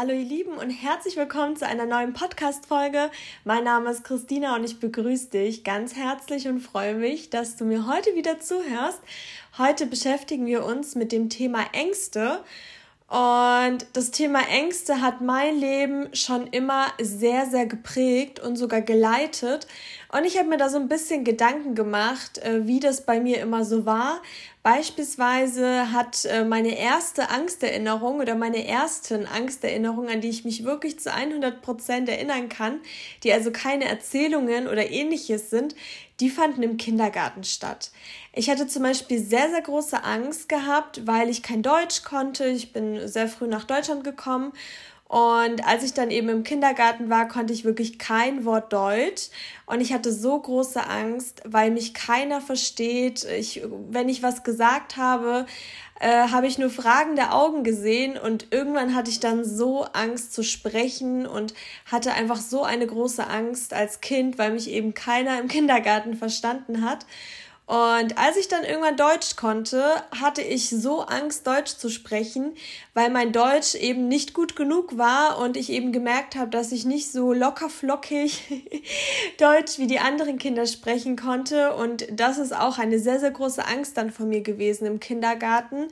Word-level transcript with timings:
Hallo 0.00 0.14
ihr 0.14 0.24
Lieben 0.24 0.54
und 0.54 0.70
herzlich 0.70 1.16
willkommen 1.16 1.56
zu 1.56 1.66
einer 1.66 1.84
neuen 1.84 2.14
Podcast-Folge. 2.14 3.10
Mein 3.44 3.64
Name 3.64 3.90
ist 3.90 4.02
Christina 4.02 4.56
und 4.56 4.64
ich 4.64 4.80
begrüße 4.80 5.28
dich 5.28 5.62
ganz 5.62 5.94
herzlich 5.94 6.48
und 6.48 6.60
freue 6.60 6.94
mich, 6.94 7.28
dass 7.28 7.56
du 7.56 7.66
mir 7.66 7.86
heute 7.86 8.14
wieder 8.14 8.40
zuhörst. 8.40 8.98
Heute 9.58 9.84
beschäftigen 9.84 10.46
wir 10.46 10.64
uns 10.64 10.94
mit 10.94 11.12
dem 11.12 11.28
Thema 11.28 11.66
Ängste. 11.74 12.42
Und 13.10 13.86
das 13.94 14.12
Thema 14.12 14.38
Ängste 14.48 15.00
hat 15.00 15.20
mein 15.20 15.56
Leben 15.58 16.14
schon 16.14 16.46
immer 16.46 16.86
sehr, 17.00 17.46
sehr 17.46 17.66
geprägt 17.66 18.38
und 18.38 18.54
sogar 18.54 18.82
geleitet. 18.82 19.66
Und 20.12 20.24
ich 20.24 20.38
habe 20.38 20.48
mir 20.48 20.58
da 20.58 20.68
so 20.68 20.78
ein 20.78 20.88
bisschen 20.88 21.24
Gedanken 21.24 21.74
gemacht, 21.74 22.38
äh, 22.38 22.68
wie 22.68 22.78
das 22.78 23.04
bei 23.04 23.18
mir 23.18 23.40
immer 23.40 23.64
so 23.64 23.84
war, 23.84 24.20
Beispielsweise 24.62 25.90
hat 25.90 26.26
äh, 26.26 26.44
meine 26.44 26.76
erste 26.76 27.30
Angsterinnerung 27.30 28.20
oder 28.20 28.34
meine 28.34 28.66
ersten 28.66 29.24
Angsterinnerungen, 29.24 30.10
an 30.10 30.20
die 30.20 30.28
ich 30.28 30.44
mich 30.44 30.64
wirklich 30.64 31.00
zu 31.00 31.10
100 31.10 31.62
Prozent 31.62 32.10
erinnern 32.10 32.50
kann, 32.50 32.80
die 33.24 33.32
also 33.32 33.52
keine 33.52 33.86
Erzählungen 33.86 34.68
oder 34.68 34.90
ähnliches 34.90 35.48
sind, 35.48 35.74
die 36.20 36.30
fanden 36.30 36.62
im 36.62 36.76
Kindergarten 36.76 37.44
statt. 37.44 37.90
Ich 38.32 38.50
hatte 38.50 38.66
zum 38.66 38.82
Beispiel 38.82 39.18
sehr, 39.18 39.50
sehr 39.50 39.62
große 39.62 40.04
Angst 40.04 40.48
gehabt, 40.48 41.06
weil 41.06 41.28
ich 41.28 41.42
kein 41.42 41.62
Deutsch 41.62 42.02
konnte. 42.04 42.46
Ich 42.46 42.72
bin 42.72 43.08
sehr 43.08 43.28
früh 43.28 43.46
nach 43.46 43.64
Deutschland 43.64 44.04
gekommen 44.04 44.52
und 45.10 45.66
als 45.66 45.82
ich 45.82 45.92
dann 45.92 46.12
eben 46.12 46.28
im 46.28 46.44
Kindergarten 46.44 47.10
war, 47.10 47.26
konnte 47.26 47.52
ich 47.52 47.64
wirklich 47.64 47.98
kein 47.98 48.44
Wort 48.44 48.72
Deutsch. 48.72 49.30
Und 49.66 49.80
ich 49.80 49.92
hatte 49.92 50.12
so 50.12 50.38
große 50.38 50.86
Angst, 50.86 51.42
weil 51.44 51.72
mich 51.72 51.94
keiner 51.94 52.40
versteht. 52.40 53.24
Ich, 53.24 53.60
wenn 53.90 54.08
ich 54.08 54.22
was 54.22 54.44
gesagt 54.44 54.96
habe, 54.96 55.46
äh, 56.00 56.28
habe 56.28 56.46
ich 56.46 56.58
nur 56.58 56.70
fragende 56.70 57.30
Augen 57.30 57.62
gesehen. 57.62 58.18
Und 58.18 58.48
irgendwann 58.50 58.94
hatte 58.94 59.10
ich 59.10 59.20
dann 59.20 59.44
so 59.44 59.84
Angst 59.92 60.34
zu 60.34 60.42
sprechen 60.42 61.26
und 61.26 61.54
hatte 61.86 62.12
einfach 62.12 62.38
so 62.38 62.64
eine 62.64 62.86
große 62.86 63.26
Angst 63.26 63.72
als 63.72 64.00
Kind, 64.00 64.38
weil 64.38 64.52
mich 64.52 64.68
eben 64.68 64.94
keiner 64.94 65.38
im 65.38 65.48
Kindergarten 65.48 66.16
verstanden 66.16 66.84
hat. 66.84 67.06
Und 67.66 68.18
als 68.18 68.36
ich 68.36 68.48
dann 68.48 68.64
irgendwann 68.64 68.96
Deutsch 68.96 69.36
konnte, 69.36 70.02
hatte 70.20 70.42
ich 70.42 70.70
so 70.70 71.02
Angst, 71.02 71.46
Deutsch 71.46 71.76
zu 71.76 71.88
sprechen, 71.88 72.56
weil 72.92 73.10
mein 73.10 73.32
Deutsch 73.32 73.76
eben 73.76 74.08
nicht 74.08 74.34
gut 74.34 74.56
genug 74.56 74.98
war 74.98 75.38
und 75.38 75.56
ich 75.56 75.70
eben 75.70 75.92
gemerkt 75.92 76.34
habe, 76.34 76.50
dass 76.50 76.72
ich 76.72 76.84
nicht 76.84 77.10
so 77.10 77.32
locker 77.32 77.70
flockig 77.70 78.42
Deutsch 79.38 79.78
wie 79.78 79.86
die 79.86 80.00
anderen 80.00 80.38
Kinder 80.38 80.66
sprechen 80.66 81.16
konnte. 81.16 81.74
Und 81.74 82.06
das 82.10 82.38
ist 82.38 82.54
auch 82.54 82.78
eine 82.78 82.98
sehr, 82.98 83.20
sehr 83.20 83.30
große 83.30 83.64
Angst 83.64 83.96
dann 83.96 84.10
von 84.10 84.28
mir 84.28 84.40
gewesen 84.40 84.86
im 84.86 84.98
Kindergarten. 84.98 85.88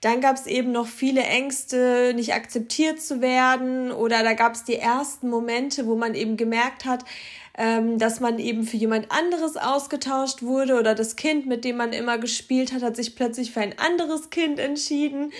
Dann 0.00 0.20
gab 0.20 0.36
es 0.36 0.46
eben 0.46 0.72
noch 0.72 0.86
viele 0.86 1.22
Ängste, 1.22 2.12
nicht 2.14 2.34
akzeptiert 2.34 3.00
zu 3.00 3.20
werden 3.20 3.92
oder 3.92 4.22
da 4.22 4.32
gab 4.32 4.54
es 4.54 4.64
die 4.64 4.76
ersten 4.76 5.28
Momente, 5.28 5.86
wo 5.86 5.94
man 5.94 6.14
eben 6.14 6.36
gemerkt 6.36 6.84
hat, 6.84 7.04
ähm, 7.56 7.98
dass 7.98 8.20
man 8.20 8.38
eben 8.38 8.64
für 8.64 8.76
jemand 8.76 9.12
anderes 9.12 9.56
ausgetauscht 9.56 10.42
wurde 10.42 10.78
oder 10.78 10.94
das 10.94 11.16
Kind, 11.16 11.46
mit 11.46 11.64
dem 11.64 11.76
man 11.76 11.92
immer 11.92 12.16
gespielt 12.16 12.72
hat, 12.72 12.82
hat 12.82 12.96
sich 12.96 13.14
plötzlich 13.14 13.52
für 13.52 13.60
ein 13.60 13.78
anderes 13.78 14.30
Kind 14.30 14.58
entschieden 14.58 15.32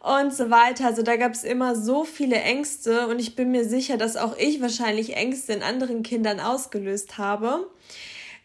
und 0.00 0.34
so 0.34 0.50
weiter. 0.50 0.86
Also 0.86 1.02
da 1.02 1.16
gab 1.16 1.32
es 1.32 1.44
immer 1.44 1.76
so 1.76 2.04
viele 2.04 2.36
Ängste 2.36 3.06
und 3.06 3.18
ich 3.18 3.36
bin 3.36 3.50
mir 3.50 3.64
sicher, 3.64 3.96
dass 3.96 4.16
auch 4.16 4.36
ich 4.38 4.60
wahrscheinlich 4.60 5.16
Ängste 5.16 5.52
in 5.52 5.62
anderen 5.62 6.02
Kindern 6.02 6.40
ausgelöst 6.40 7.18
habe. 7.18 7.66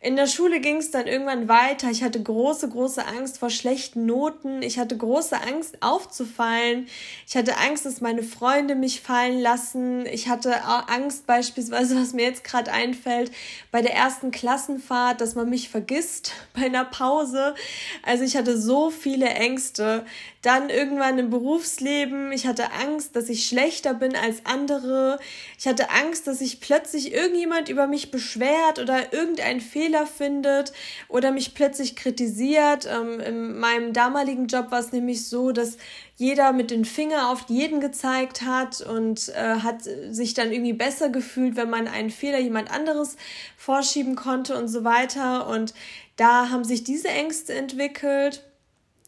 In 0.06 0.18
der 0.18 0.28
Schule 0.28 0.60
ging 0.60 0.78
es 0.78 0.92
dann 0.92 1.08
irgendwann 1.08 1.48
weiter. 1.48 1.90
Ich 1.90 2.04
hatte 2.04 2.22
große, 2.22 2.70
große 2.70 3.04
Angst 3.08 3.40
vor 3.40 3.50
schlechten 3.50 4.06
Noten. 4.06 4.62
Ich 4.62 4.78
hatte 4.78 4.96
große 4.96 5.36
Angst 5.42 5.82
aufzufallen. 5.82 6.88
Ich 7.28 7.36
hatte 7.36 7.58
Angst, 7.58 7.88
dass 7.88 8.02
meine 8.02 8.22
Freunde 8.22 8.76
mich 8.76 9.02
fallen 9.02 9.40
lassen. 9.42 10.06
Ich 10.06 10.28
hatte 10.28 10.64
Angst 10.64 11.26
beispielsweise, 11.26 12.00
was 12.00 12.14
mir 12.14 12.22
jetzt 12.22 12.44
gerade 12.44 12.72
einfällt, 12.72 13.32
bei 13.72 13.82
der 13.82 13.96
ersten 13.96 14.30
Klassenfahrt, 14.30 15.22
dass 15.22 15.34
man 15.34 15.50
mich 15.50 15.70
vergisst 15.70 16.34
bei 16.54 16.68
einer 16.68 16.86
Pause. 16.86 17.56
Also 18.04 18.26
ich 18.26 18.38
hatte 18.38 18.60
so 18.62 18.92
viele 18.92 19.30
Ängste. 19.30 20.06
Dann 20.46 20.70
irgendwann 20.70 21.18
im 21.18 21.30
Berufsleben. 21.30 22.32
Ich 22.32 22.46
hatte 22.46 22.72
Angst, 22.72 23.16
dass 23.16 23.30
ich 23.30 23.48
schlechter 23.48 23.94
bin 23.94 24.16
als 24.16 24.46
andere. 24.46 25.20
Ich 25.58 25.68
hatte 25.68 25.90
Angst, 25.90 26.28
dass 26.28 26.40
sich 26.40 26.60
plötzlich 26.60 27.14
irgendjemand 27.14 27.70
über 27.70 27.88
mich 27.88 28.12
beschwert 28.12 28.80
oder 28.80 29.14
irgendein 29.14 29.62
Fehler 29.62 29.96
Fehler 29.96 30.08
findet 30.08 30.74
oder 31.08 31.32
mich 31.32 31.54
plötzlich 31.54 31.96
kritisiert. 31.96 32.88
Ähm, 32.92 33.20
in 33.20 33.60
meinem 33.60 33.94
damaligen 33.94 34.48
Job 34.48 34.72
war 34.72 34.80
es 34.80 34.92
nämlich 34.92 35.28
so, 35.28 35.52
dass 35.52 35.78
jeder 36.18 36.54
mit 36.54 36.72
den 36.72 36.86
Finger 36.86 37.30
auf 37.30 37.46
jeden 37.48 37.80
gezeigt 37.80 38.42
hat 38.42 38.82
und 38.82 39.30
äh, 39.30 39.60
hat 39.62 39.84
sich 39.84 40.34
dann 40.34 40.52
irgendwie 40.52 40.74
besser 40.74 41.10
gefühlt, 41.10 41.56
wenn 41.56 41.70
man 41.70 41.88
einen 41.88 42.10
Fehler 42.10 42.40
jemand 42.40 42.72
anderes 42.72 43.16
vorschieben 43.58 44.16
konnte 44.16 44.58
und 44.58 44.68
so 44.68 44.84
weiter. 44.84 45.48
Und 45.48 45.74
da 46.16 46.50
haben 46.50 46.64
sich 46.64 46.84
diese 46.84 47.10
Ängste 47.10 47.54
entwickelt. 47.54 48.44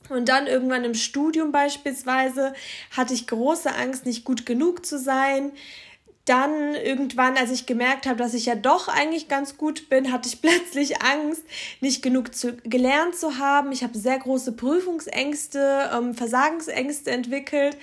Und 0.10 0.30
dann 0.30 0.48
irgendwann 0.48 0.84
im 0.84 0.94
Studium 0.94 1.52
beispielsweise 1.52 2.54
hatte 2.96 3.14
ich 3.14 3.28
große 3.28 3.74
Angst, 3.76 4.06
nicht 4.06 4.24
gut 4.24 4.46
genug 4.46 4.86
zu 4.86 4.98
sein 4.98 5.52
dann 6.28 6.76
irgendwann, 6.76 7.38
als 7.38 7.52
ich 7.52 7.66
gemerkt 7.66 8.06
habe, 8.06 8.18
dass 8.18 8.34
ich 8.34 8.48
ja 8.48 8.56
doch 8.56 8.90
eigentlich 8.90 9.30
ganz 9.30 9.58
gut 9.58 9.90
bin, 9.90 10.12
hatte 10.12 10.28
ich 10.28 10.42
plötzlich 10.42 11.02
Angst, 11.02 11.44
nicht 11.80 12.02
genug 12.02 12.36
zu, 12.36 12.58
gelernt 12.64 13.16
zu 13.16 13.38
haben. 13.38 13.72
Ich 13.72 13.84
habe 13.84 13.98
sehr 13.98 14.20
große 14.20 14.52
Prüfungsängste, 14.52 15.90
ähm, 15.94 16.14
Versagensängste 16.14 17.12
entwickelt 17.12 17.78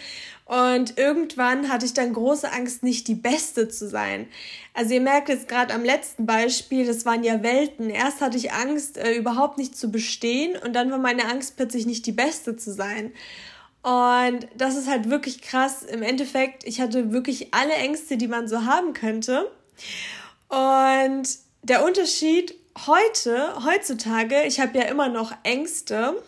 und 0.46 0.98
irgendwann 0.98 1.70
hatte 1.70 1.86
ich 1.86 1.94
dann 1.94 2.12
große 2.12 2.52
Angst, 2.52 2.82
nicht 2.82 3.08
die 3.08 3.14
Beste 3.14 3.68
zu 3.68 3.88
sein. 3.88 4.28
Also 4.74 4.92
ihr 4.92 5.00
merkt 5.00 5.30
jetzt 5.30 5.48
gerade 5.48 5.72
am 5.72 5.84
letzten 5.84 6.26
Beispiel, 6.26 6.86
das 6.86 7.06
waren 7.06 7.24
ja 7.24 7.42
Welten. 7.42 7.88
Erst 7.88 8.20
hatte 8.20 8.36
ich 8.36 8.52
Angst, 8.52 8.98
äh, 8.98 9.14
überhaupt 9.14 9.56
nicht 9.56 9.76
zu 9.76 9.90
bestehen 9.90 10.56
und 10.62 10.74
dann 10.74 10.90
war 10.90 10.98
meine 10.98 11.26
Angst 11.26 11.56
plötzlich 11.56 11.86
nicht 11.86 12.04
die 12.04 12.12
Beste 12.12 12.56
zu 12.56 12.72
sein. 12.72 13.12
Und 13.82 14.46
das 14.56 14.76
ist 14.76 14.88
halt 14.88 15.08
wirklich 15.08 15.40
krass. 15.40 15.82
Im 15.82 16.02
Endeffekt, 16.02 16.64
ich 16.64 16.80
hatte 16.80 17.12
wirklich 17.12 17.54
alle 17.54 17.74
Ängste, 17.74 18.16
die 18.16 18.28
man 18.28 18.48
so 18.48 18.64
haben 18.64 18.92
könnte. 18.92 19.50
Und 20.48 21.28
der 21.62 21.84
Unterschied 21.84 22.54
heute, 22.86 23.64
heutzutage, 23.64 24.42
ich 24.44 24.60
habe 24.60 24.78
ja 24.78 24.84
immer 24.84 25.08
noch 25.08 25.32
Ängste, 25.42 26.22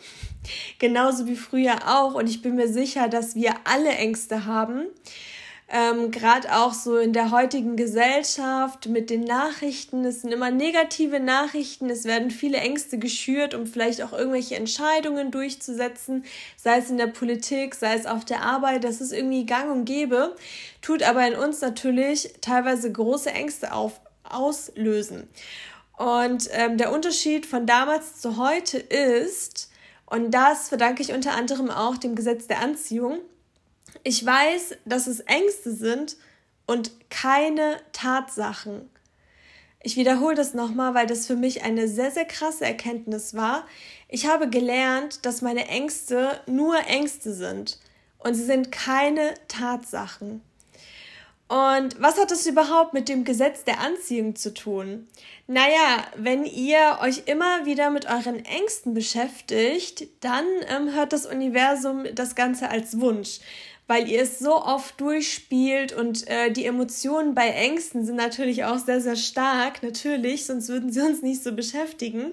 genauso 0.79 1.27
wie 1.27 1.37
früher 1.37 1.77
auch. 1.87 2.15
Und 2.15 2.29
ich 2.29 2.43
bin 2.43 2.55
mir 2.57 2.69
sicher, 2.69 3.09
dass 3.09 3.35
wir 3.35 3.55
alle 3.65 3.91
Ängste 3.91 4.47
haben 4.47 4.87
ähm, 5.69 6.13
gerade 6.13 6.55
auch 6.57 6.73
so 6.73 6.97
in 6.97 7.13
der 7.13 7.33
heutigen 7.33 7.77
Gesellschaft 7.77 8.87
mit 8.87 9.11
den 9.11 9.25
Nachrichten. 9.25 10.05
Es 10.05 10.23
sind 10.23 10.33
immer 10.33 10.53
negative 10.53 11.19
Nachrichten. 11.19 11.91
Es 11.91 12.05
werden 12.05 12.31
viele 12.31 12.59
Ängste 12.59 12.99
geschürt, 12.99 13.53
um 13.53 13.67
vielleicht 13.67 14.03
auch 14.03 14.13
irgendwelche 14.13 14.55
Entscheidungen 14.55 15.33
durchzusetzen, 15.33 16.25
sei 16.57 16.79
es 16.79 16.91
in 16.91 16.99
der 16.99 17.09
Politik, 17.09 17.75
sei 17.75 17.95
es 17.95 18.07
auf 18.07 18.25
der 18.25 18.43
Arbeit. 18.43 18.85
Das 18.85 19.01
ist 19.01 19.13
irgendwie 19.13 19.45
gang 19.45 19.73
und 19.73 19.87
gäbe, 19.87 20.37
tut 20.83 21.03
aber 21.03 21.27
in 21.27 21.35
uns 21.35 21.61
natürlich 21.61 22.35
teilweise 22.41 22.91
große 22.91 23.31
Ängste 23.31 23.73
auf, 23.73 24.01
auslösen. 24.23 25.29
Und 25.97 26.49
ähm, 26.53 26.77
der 26.79 26.93
Unterschied 26.93 27.45
von 27.45 27.67
damals 27.67 28.21
zu 28.21 28.37
heute 28.37 28.79
ist, 28.79 29.71
und 30.07 30.31
das 30.31 30.69
verdanke 30.69 31.03
ich 31.03 31.13
unter 31.13 31.33
anderem 31.33 31.71
auch 31.71 31.97
dem 31.97 32.15
Gesetz 32.15 32.47
der 32.47 32.61
Anziehung, 32.61 33.19
ich 34.05 34.25
weiß, 34.25 34.77
dass 34.85 35.07
es 35.07 35.21
Ängste 35.21 35.73
sind 35.73 36.17
und 36.67 37.11
keine 37.11 37.77
Tatsachen. 37.93 38.91
Ich 39.83 39.97
wiederhole 39.97 40.35
das 40.35 40.55
nochmal, 40.55 40.95
weil 40.95 41.07
das 41.07 41.27
für 41.27 41.37
mich 41.37 41.63
eine 41.63 41.89
sehr, 41.89 42.11
sehr 42.11 42.25
krasse 42.25 42.65
Erkenntnis 42.65 43.35
war. 43.35 43.67
Ich 44.09 44.27
habe 44.27 44.51
gelernt, 44.51 45.25
dass 45.25 45.43
meine 45.43 45.69
Ängste 45.69 46.41
nur 46.47 46.77
Ängste 46.87 47.33
sind 47.33 47.79
und 48.19 48.35
sie 48.35 48.45
sind 48.45 48.73
keine 48.73 49.35
Tatsachen. 49.49 50.43
Und 51.49 52.01
was 52.01 52.19
hat 52.19 52.33
das 52.33 52.47
überhaupt 52.47 52.93
mit 52.93 53.09
dem 53.09 53.25
Gesetz 53.25 53.63
der 53.63 53.81
Anziehung 53.81 54.35
zu 54.35 54.53
tun? 54.53 55.07
Naja, 55.47 56.05
wenn 56.17 56.45
ihr 56.45 56.99
euch 57.03 57.23
immer 57.27 57.65
wieder 57.65 57.91
mit 57.91 58.07
euren 58.07 58.45
Ängsten 58.45 58.95
beschäftigt, 58.95 60.09
dann 60.21 60.45
ähm, 60.69 60.93
hört 60.93 61.13
das 61.13 61.25
Universum 61.25 62.05
das 62.15 62.35
Ganze 62.35 62.69
als 62.69 63.01
Wunsch 63.01 63.39
weil 63.87 64.09
ihr 64.09 64.23
es 64.23 64.39
so 64.39 64.57
oft 64.65 65.01
durchspielt 65.01 65.93
und 65.93 66.27
äh, 66.29 66.51
die 66.51 66.65
Emotionen 66.65 67.35
bei 67.35 67.49
Ängsten 67.49 68.05
sind 68.05 68.17
natürlich 68.17 68.65
auch 68.65 68.79
sehr, 68.79 69.01
sehr 69.01 69.17
stark, 69.17 69.83
natürlich, 69.83 70.47
sonst 70.47 70.69
würden 70.69 70.91
sie 70.91 71.01
uns 71.01 71.23
nicht 71.23 71.43
so 71.43 71.53
beschäftigen. 71.53 72.33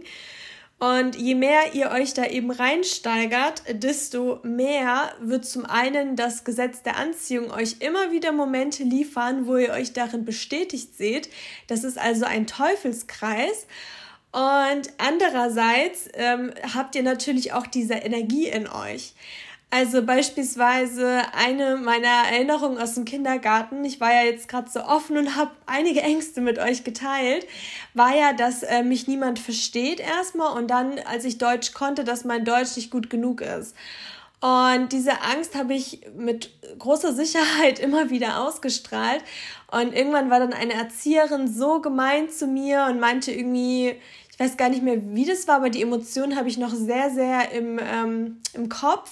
Und 0.83 1.15
je 1.15 1.33
mehr 1.33 1.73
ihr 1.73 1.91
euch 1.91 2.13
da 2.13 2.25
eben 2.25 2.51
reinsteigert, 2.51 3.63
desto 3.69 4.41
mehr 4.43 5.13
wird 5.21 5.45
zum 5.45 5.65
einen 5.65 6.17
das 6.17 6.43
Gesetz 6.43 6.81
der 6.81 6.97
Anziehung 6.97 7.51
euch 7.51 7.77
immer 7.79 8.11
wieder 8.11 8.33
Momente 8.33 8.83
liefern, 8.83 9.47
wo 9.47 9.55
ihr 9.55 9.71
euch 9.71 9.93
darin 9.93 10.25
bestätigt 10.25 10.97
seht. 10.97 11.29
Das 11.67 11.85
ist 11.85 11.97
also 11.97 12.25
ein 12.25 12.47
Teufelskreis. 12.47 13.65
Und 14.33 14.91
andererseits 14.97 16.09
ähm, 16.15 16.53
habt 16.73 16.95
ihr 16.95 17.03
natürlich 17.03 17.53
auch 17.53 17.67
diese 17.67 17.93
Energie 17.93 18.49
in 18.49 18.67
euch. 18.67 19.13
Also 19.75 20.03
beispielsweise 20.03 21.23
eine 21.35 21.77
meiner 21.77 22.27
Erinnerungen 22.31 22.77
aus 22.77 22.93
dem 22.93 23.05
Kindergarten, 23.05 23.83
ich 23.83 23.99
war 23.99 24.13
ja 24.13 24.21
jetzt 24.21 24.47
gerade 24.47 24.69
so 24.69 24.81
offen 24.81 25.17
und 25.17 25.35
habe 25.35 25.49
einige 25.65 26.01
Ängste 26.01 26.41
mit 26.41 26.59
euch 26.59 26.83
geteilt, 26.83 27.47
war 27.95 28.15
ja, 28.15 28.33
dass 28.33 28.61
äh, 28.61 28.83
mich 28.83 29.07
niemand 29.07 29.39
versteht 29.39 29.99
erstmal 29.99 30.55
und 30.55 30.67
dann, 30.67 30.99
als 31.11 31.25
ich 31.25 31.39
Deutsch 31.39 31.73
konnte, 31.73 32.03
dass 32.03 32.23
mein 32.23 32.45
Deutsch 32.45 32.75
nicht 32.75 32.91
gut 32.91 33.09
genug 33.09 33.41
ist. 33.41 33.75
Und 34.41 34.91
diese 34.91 35.23
Angst 35.23 35.55
habe 35.55 35.73
ich 35.73 36.01
mit 36.15 36.51
großer 36.77 37.11
Sicherheit 37.11 37.79
immer 37.83 38.11
wieder 38.11 38.45
ausgestrahlt. 38.45 39.23
Und 39.71 39.95
irgendwann 39.95 40.29
war 40.29 40.39
dann 40.39 40.53
eine 40.53 40.73
Erzieherin 40.73 41.51
so 41.51 41.81
gemein 41.81 42.29
zu 42.29 42.45
mir 42.45 42.85
und 42.91 42.99
meinte 42.99 43.31
irgendwie, 43.31 43.95
ich 44.33 44.39
weiß 44.39 44.57
gar 44.57 44.69
nicht 44.69 44.81
mehr, 44.81 44.97
wie 45.13 45.25
das 45.25 45.47
war, 45.47 45.57
aber 45.57 45.69
die 45.69 45.83
Emotionen 45.83 46.35
habe 46.35 46.49
ich 46.49 46.57
noch 46.57 46.73
sehr, 46.73 47.11
sehr 47.11 47.51
im, 47.51 47.79
ähm, 47.79 48.41
im 48.53 48.67
Kopf. 48.67 49.11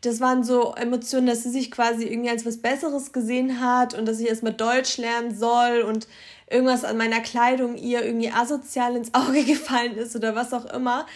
Das 0.00 0.20
waren 0.20 0.44
so 0.44 0.74
Emotionen, 0.74 1.26
dass 1.26 1.42
sie 1.42 1.50
sich 1.50 1.70
quasi 1.70 2.04
irgendwie 2.04 2.30
als 2.30 2.46
was 2.46 2.58
Besseres 2.58 3.12
gesehen 3.12 3.60
hat 3.60 3.94
und 3.94 4.06
dass 4.06 4.20
ich 4.20 4.28
erstmal 4.28 4.52
Deutsch 4.52 4.96
lernen 4.96 5.36
soll 5.36 5.82
und 5.82 6.06
irgendwas 6.48 6.84
an 6.84 6.96
meiner 6.96 7.20
Kleidung 7.20 7.76
ihr 7.76 8.04
irgendwie 8.04 8.30
asozial 8.30 8.96
ins 8.96 9.12
Auge 9.12 9.44
gefallen 9.44 9.96
ist 9.96 10.14
oder 10.14 10.34
was 10.34 10.52
auch 10.52 10.66
immer. 10.66 11.06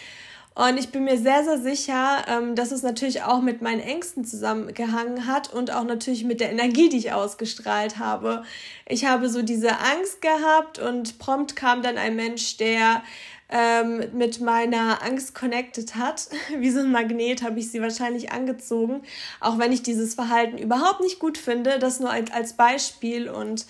Und 0.55 0.77
ich 0.77 0.89
bin 0.89 1.05
mir 1.05 1.17
sehr, 1.17 1.43
sehr 1.43 1.57
sicher, 1.57 2.25
ähm, 2.27 2.53
dass 2.53 2.71
es 2.71 2.83
natürlich 2.83 3.23
auch 3.23 3.41
mit 3.41 3.63
meinen 3.63 3.79
Ängsten 3.79 4.23
zusammengehangen 4.23 5.25
hat 5.25 5.51
und 5.51 5.73
auch 5.73 5.83
natürlich 5.83 6.25
mit 6.25 6.41
der 6.41 6.51
Energie, 6.51 6.89
die 6.89 6.97
ich 6.97 7.11
ausgestrahlt 7.11 7.97
habe. 7.97 8.43
Ich 8.87 9.05
habe 9.05 9.29
so 9.29 9.41
diese 9.41 9.79
Angst 9.79 10.21
gehabt 10.21 10.77
und 10.77 11.17
prompt 11.17 11.55
kam 11.55 11.81
dann 11.81 11.97
ein 11.97 12.15
Mensch, 12.15 12.57
der 12.57 13.01
ähm, 13.49 14.03
mit 14.13 14.39
meiner 14.39 15.03
Angst 15.03 15.35
connected 15.35 15.95
hat. 15.95 16.27
Wie 16.57 16.71
so 16.71 16.79
ein 16.79 16.91
Magnet 16.91 17.43
habe 17.43 17.59
ich 17.59 17.71
sie 17.71 17.81
wahrscheinlich 17.81 18.31
angezogen, 18.31 19.03
auch 19.39 19.59
wenn 19.59 19.71
ich 19.71 19.83
dieses 19.83 20.15
Verhalten 20.15 20.57
überhaupt 20.57 21.01
nicht 21.01 21.19
gut 21.19 21.37
finde. 21.37 21.79
Das 21.79 21.99
nur 21.99 22.11
als, 22.11 22.31
als 22.31 22.53
Beispiel 22.53 23.29
und 23.29 23.65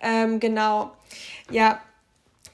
ähm, 0.00 0.40
genau, 0.40 0.92
ja, 1.50 1.80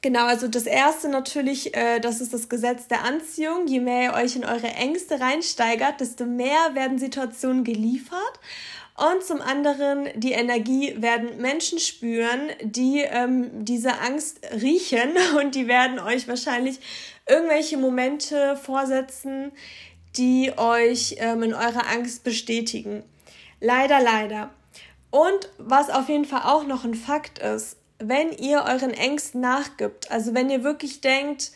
Genau, 0.02 0.26
also 0.26 0.48
das 0.48 0.66
erste 0.66 1.08
natürlich, 1.08 1.76
äh, 1.76 2.00
das 2.00 2.20
ist 2.20 2.34
das 2.34 2.48
Gesetz 2.48 2.88
der 2.88 3.04
Anziehung. 3.04 3.68
Je 3.68 3.78
mehr 3.78 4.02
ihr 4.02 4.14
euch 4.14 4.34
in 4.34 4.44
eure 4.44 4.66
Ängste 4.66 5.20
reinsteigert, 5.20 6.00
desto 6.00 6.26
mehr 6.26 6.74
werden 6.74 6.98
Situationen 6.98 7.62
geliefert. 7.62 8.40
Und 9.02 9.24
zum 9.24 9.40
anderen, 9.40 10.08
die 10.14 10.30
Energie 10.30 10.94
werden 11.02 11.38
Menschen 11.38 11.80
spüren, 11.80 12.50
die 12.62 13.00
ähm, 13.00 13.64
diese 13.64 13.98
Angst 13.98 14.38
riechen 14.52 15.16
und 15.40 15.56
die 15.56 15.66
werden 15.66 15.98
euch 15.98 16.28
wahrscheinlich 16.28 16.78
irgendwelche 17.28 17.78
Momente 17.78 18.56
vorsetzen, 18.56 19.50
die 20.16 20.52
euch 20.56 21.16
ähm, 21.18 21.42
in 21.42 21.52
eurer 21.52 21.88
Angst 21.90 22.22
bestätigen. 22.22 23.02
Leider, 23.60 24.00
leider. 24.00 24.50
Und 25.10 25.50
was 25.58 25.90
auf 25.90 26.08
jeden 26.08 26.24
Fall 26.24 26.42
auch 26.44 26.64
noch 26.64 26.84
ein 26.84 26.94
Fakt 26.94 27.40
ist, 27.40 27.78
wenn 27.98 28.30
ihr 28.30 28.64
euren 28.68 28.94
Ängsten 28.94 29.40
nachgibt, 29.40 30.12
also 30.12 30.32
wenn 30.32 30.48
ihr 30.48 30.62
wirklich 30.62 31.00
denkt, 31.00 31.50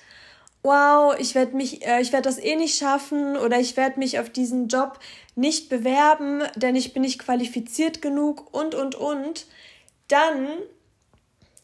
wow, 0.67 1.15
ich 1.19 1.35
werde 1.35 1.57
mich, 1.57 1.87
äh, 1.87 2.01
ich 2.01 2.13
werde 2.13 2.29
das 2.29 2.39
eh 2.39 2.57
nicht 2.57 2.77
schaffen 2.77 3.37
oder 3.37 3.59
ich 3.59 3.77
werde 3.77 3.99
mich 3.99 4.19
auf 4.19 4.29
diesen 4.29 4.67
Job 4.69 4.99
nicht 5.37 5.69
bewerben, 5.69 6.43
denn 6.57 6.75
ich 6.75 6.93
bin 6.93 7.03
nicht 7.03 7.21
qualifiziert 7.21 8.03
genug 8.03 8.53
und 8.53 8.75
und 8.75 8.97
und, 8.97 9.47
dann 10.09 10.49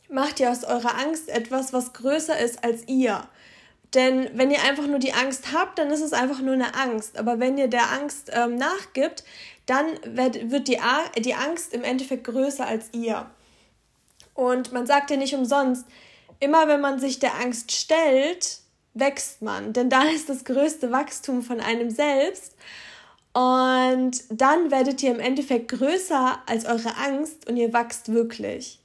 macht 0.09 0.41
ihr 0.41 0.51
aus 0.51 0.63
eurer 0.63 0.99
Angst 0.99 1.29
etwas, 1.29 1.73
was 1.73 1.93
größer 1.93 2.39
ist 2.39 2.63
als 2.65 2.87
ihr. 2.87 3.27
Denn 3.93 4.31
wenn 4.35 4.51
ihr 4.51 4.63
einfach 4.63 4.87
nur 4.87 4.99
die 4.99 5.13
Angst 5.13 5.53
habt, 5.53 5.79
dann 5.79 5.91
ist 5.91 6.01
es 6.01 6.13
einfach 6.13 6.41
nur 6.41 6.55
eine 6.55 6.75
Angst. 6.75 7.19
Aber 7.19 7.41
wenn 7.41 7.59
ihr 7.59 7.69
der 7.69 7.91
Angst 7.93 8.31
ähm, 8.33 8.57
nachgibt, 8.57 9.25
dann 9.67 9.87
wird, 10.05 10.51
wird 10.51 10.69
die, 10.69 10.79
die 11.19 11.35
Angst 11.35 11.75
im 11.75 11.83
Endeffekt 11.83 12.25
größer 12.25 12.67
als 12.67 12.89
ihr. 12.93 13.31
Und 14.35 14.73
man 14.73 14.87
sagt 14.87 15.11
ja 15.11 15.17
nicht 15.17 15.35
umsonst, 15.35 15.87
immer 16.41 16.69
wenn 16.69 16.81
man 16.81 16.99
sich 17.01 17.19
der 17.19 17.35
Angst 17.35 17.73
stellt, 17.73 18.62
wächst 18.95 19.43
man. 19.43 19.73
Denn 19.73 19.91
da 19.91 20.05
ist 20.05 20.29
das 20.29 20.45
größte 20.45 20.91
Wachstum 20.91 21.43
von 21.43 21.61
einem 21.61 21.91
selbst. 21.91 22.55
Und 23.33 24.25
dann 24.31 24.71
werdet 24.71 25.03
ihr 25.03 25.11
im 25.11 25.21
Endeffekt 25.21 25.69
größer 25.69 26.41
als 26.47 26.67
eure 26.67 26.97
Angst 26.97 27.49
und 27.49 27.57
ihr 27.57 27.73
wachst 27.73 28.13
wirklich. 28.13 28.83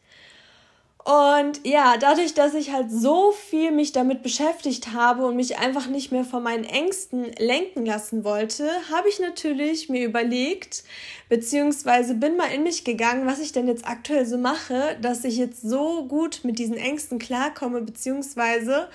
Und 1.07 1.65
ja, 1.65 1.95
dadurch, 1.98 2.33
dass 2.33 2.54
ich 2.54 2.74
halt 2.74 2.92
so 2.92 3.31
viel 3.31 3.71
mich 3.71 3.94
damit 3.94 4.24
beschäftigt 4.24 4.92
habe 4.92 5.25
und 5.25 5.38
mich 5.38 5.57
einfach 5.57 5.88
nicht 5.88 6.12
mehr 6.12 6.25
von 6.25 6.44
meinen 6.44 6.65
Ängsten 6.65 7.31
lenken 7.39 7.86
lassen 7.86 8.25
wollte, 8.25 8.69
habe 8.92 9.07
ich 9.07 9.18
natürlich 9.21 9.88
mir 9.88 10.06
überlegt, 10.06 10.83
beziehungsweise 11.30 12.13
bin 12.13 12.36
mal 12.36 12.51
in 12.51 12.63
mich 12.63 12.83
gegangen, 12.83 13.25
was 13.25 13.39
ich 13.39 13.54
denn 13.54 13.69
jetzt 13.69 13.88
aktuell 13.88 14.25
so 14.25 14.38
mache, 14.38 14.98
dass 15.01 15.24
ich 15.24 15.38
jetzt 15.38 15.62
so 15.62 16.04
gut 16.06 16.42
mit 16.44 16.59
diesen 16.59 16.75
Ängsten 16.75 17.19
klarkomme, 17.19 17.81
beziehungsweise 17.83 18.89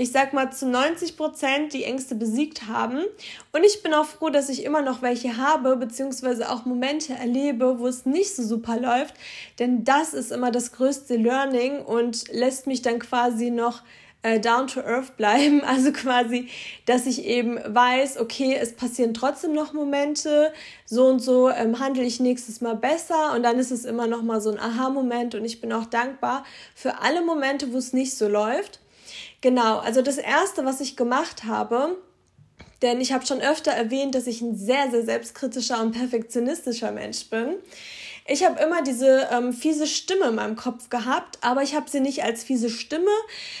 ich 0.00 0.12
sag 0.12 0.32
mal, 0.32 0.50
zu 0.50 0.66
90 0.66 1.18
Prozent 1.18 1.74
die 1.74 1.84
Ängste 1.84 2.14
besiegt 2.14 2.66
haben. 2.68 3.04
Und 3.52 3.64
ich 3.64 3.82
bin 3.82 3.92
auch 3.92 4.06
froh, 4.06 4.30
dass 4.30 4.48
ich 4.48 4.64
immer 4.64 4.80
noch 4.80 5.02
welche 5.02 5.36
habe, 5.36 5.76
beziehungsweise 5.76 6.50
auch 6.50 6.64
Momente 6.64 7.12
erlebe, 7.12 7.78
wo 7.78 7.86
es 7.86 8.06
nicht 8.06 8.34
so 8.34 8.42
super 8.42 8.80
läuft. 8.80 9.14
Denn 9.58 9.84
das 9.84 10.14
ist 10.14 10.32
immer 10.32 10.50
das 10.50 10.72
größte 10.72 11.16
Learning 11.16 11.80
und 11.80 12.32
lässt 12.32 12.66
mich 12.66 12.80
dann 12.80 12.98
quasi 12.98 13.50
noch 13.50 13.82
äh, 14.22 14.40
down 14.40 14.68
to 14.68 14.80
earth 14.80 15.18
bleiben. 15.18 15.60
Also 15.70 15.92
quasi, 15.92 16.48
dass 16.86 17.04
ich 17.04 17.26
eben 17.26 17.58
weiß, 17.62 18.20
okay, 18.20 18.56
es 18.58 18.72
passieren 18.72 19.12
trotzdem 19.12 19.52
noch 19.52 19.74
Momente, 19.74 20.50
so 20.86 21.08
und 21.08 21.20
so 21.20 21.50
ähm, 21.50 21.78
handle 21.78 22.04
ich 22.04 22.20
nächstes 22.20 22.62
Mal 22.62 22.74
besser 22.74 23.34
und 23.34 23.42
dann 23.42 23.58
ist 23.58 23.70
es 23.70 23.84
immer 23.84 24.06
noch 24.06 24.22
mal 24.22 24.40
so 24.40 24.50
ein 24.50 24.58
Aha-Moment 24.58 25.34
und 25.34 25.44
ich 25.44 25.60
bin 25.60 25.74
auch 25.74 25.84
dankbar 25.84 26.46
für 26.74 27.02
alle 27.02 27.20
Momente, 27.20 27.74
wo 27.74 27.76
es 27.76 27.92
nicht 27.92 28.16
so 28.16 28.26
läuft. 28.26 28.80
Genau, 29.40 29.78
also 29.78 30.02
das 30.02 30.18
Erste, 30.18 30.64
was 30.64 30.80
ich 30.80 30.96
gemacht 30.96 31.44
habe, 31.44 31.96
denn 32.82 33.00
ich 33.00 33.12
habe 33.12 33.26
schon 33.26 33.40
öfter 33.40 33.72
erwähnt, 33.72 34.14
dass 34.14 34.26
ich 34.26 34.40
ein 34.40 34.56
sehr, 34.56 34.90
sehr 34.90 35.04
selbstkritischer 35.04 35.80
und 35.82 35.92
perfektionistischer 35.92 36.92
Mensch 36.92 37.28
bin. 37.28 37.56
Ich 38.26 38.44
habe 38.44 38.62
immer 38.62 38.82
diese 38.82 39.28
ähm, 39.32 39.52
fiese 39.52 39.86
Stimme 39.86 40.26
in 40.26 40.34
meinem 40.36 40.56
Kopf 40.56 40.88
gehabt, 40.88 41.38
aber 41.40 41.62
ich 41.62 41.74
habe 41.74 41.90
sie 41.90 42.00
nicht 42.00 42.22
als 42.22 42.44
fiese 42.44 42.70
Stimme, 42.70 43.10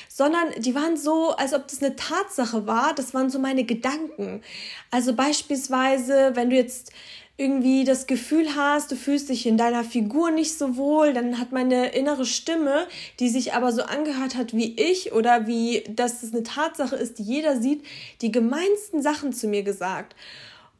sondern 0.08 0.52
die 0.58 0.74
waren 0.74 0.96
so, 0.96 1.30
als 1.30 1.54
ob 1.54 1.66
das 1.66 1.82
eine 1.82 1.96
Tatsache 1.96 2.66
war. 2.66 2.94
Das 2.94 3.12
waren 3.12 3.30
so 3.30 3.38
meine 3.38 3.64
Gedanken. 3.64 4.42
Also 4.90 5.14
beispielsweise, 5.14 6.32
wenn 6.34 6.50
du 6.50 6.56
jetzt 6.56 6.92
irgendwie 7.40 7.84
das 7.84 8.06
Gefühl 8.06 8.54
hast, 8.54 8.92
du 8.92 8.96
fühlst 8.96 9.30
dich 9.30 9.46
in 9.46 9.56
deiner 9.56 9.82
Figur 9.82 10.30
nicht 10.30 10.58
so 10.58 10.76
wohl, 10.76 11.14
dann 11.14 11.38
hat 11.38 11.52
meine 11.52 11.88
innere 11.94 12.26
Stimme, 12.26 12.86
die 13.18 13.30
sich 13.30 13.54
aber 13.54 13.72
so 13.72 13.82
angehört 13.82 14.36
hat 14.36 14.52
wie 14.52 14.78
ich 14.78 15.12
oder 15.12 15.46
wie, 15.46 15.82
dass 15.88 16.22
es 16.22 16.34
eine 16.34 16.42
Tatsache 16.42 16.96
ist, 16.96 17.18
die 17.18 17.22
jeder 17.22 17.58
sieht, 17.58 17.82
die 18.20 18.30
gemeinsten 18.30 19.00
Sachen 19.00 19.32
zu 19.32 19.48
mir 19.48 19.62
gesagt. 19.62 20.14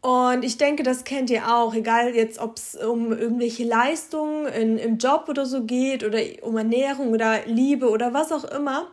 Und 0.02 0.44
ich 0.44 0.58
denke, 0.58 0.82
das 0.82 1.04
kennt 1.04 1.30
ihr 1.30 1.54
auch, 1.54 1.74
egal 1.74 2.14
jetzt, 2.14 2.38
ob 2.38 2.56
es 2.56 2.74
um 2.74 3.12
irgendwelche 3.12 3.64
Leistungen 3.64 4.46
in, 4.46 4.76
im 4.76 4.98
Job 4.98 5.26
oder 5.28 5.46
so 5.46 5.64
geht 5.64 6.04
oder 6.04 6.18
um 6.42 6.58
Ernährung 6.58 7.12
oder 7.12 7.46
Liebe 7.46 7.88
oder 7.88 8.12
was 8.12 8.32
auch 8.32 8.44
immer. 8.44 8.90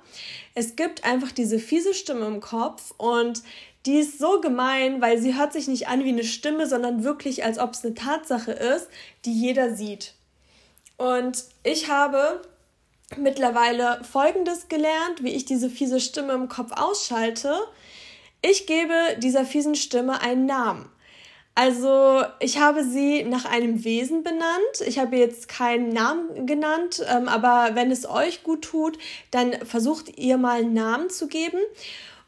Es 0.53 0.77
gibt 0.77 1.03
einfach 1.03 1.31
diese 1.31 1.59
fiese 1.59 1.93
Stimme 1.93 2.25
im 2.27 2.39
Kopf 2.39 2.93
und 2.97 3.43
die 3.88 4.00
ist 4.00 4.20
so 4.20 4.41
gemein, 4.41 5.01
weil 5.01 5.17
sie 5.17 5.36
hört 5.36 5.53
sich 5.53 5.67
nicht 5.67 5.88
an 5.88 6.03
wie 6.03 6.10
eine 6.10 6.25
Stimme, 6.25 6.67
sondern 6.67 7.03
wirklich, 7.03 7.46
als 7.46 7.58
ob 7.58 7.72
es 7.72 7.86
eine 7.86 7.96
Tatsache 7.96 8.51
ist, 8.51 8.89
die 9.25 9.34
jeder 9.34 9.74
sieht. 9.74 10.13
Und 10.98 11.46
ich 11.63 11.89
habe 11.89 12.41
mittlerweile 13.15 14.03
Folgendes 14.03 14.67
gelernt, 14.67 15.24
wie 15.24 15.34
ich 15.34 15.46
diese 15.46 15.70
fiese 15.70 16.01
Stimme 16.01 16.34
im 16.34 16.50
Kopf 16.50 16.72
ausschalte. 16.74 17.56
Ich 18.41 18.67
gebe 18.67 18.94
dieser 19.20 19.46
fiesen 19.46 19.75
Stimme 19.75 20.22
einen 20.22 20.46
Namen. 20.46 20.89
Also 21.56 22.24
ich 22.39 22.60
habe 22.60 22.84
sie 22.84 23.24
nach 23.24 23.46
einem 23.46 23.84
Wesen 23.84 24.22
benannt. 24.22 24.82
Ich 24.86 25.00
habe 25.00 25.15
jetzt 25.15 25.48
keinen 25.48 25.89
Namen 25.89 26.46
genannt, 26.46 27.03
ähm, 27.10 27.27
aber 27.27 27.74
wenn 27.74 27.89
es 27.89 28.08
euch 28.08 28.44
gut 28.44 28.63
tut, 28.63 29.00
dann 29.32 29.53
versucht 29.65 30.20
ihr 30.20 30.38
mal 30.38 30.60
einen 30.60 30.74
Namen 30.74 31.10
zu 31.10 31.27
geben. 31.27 31.58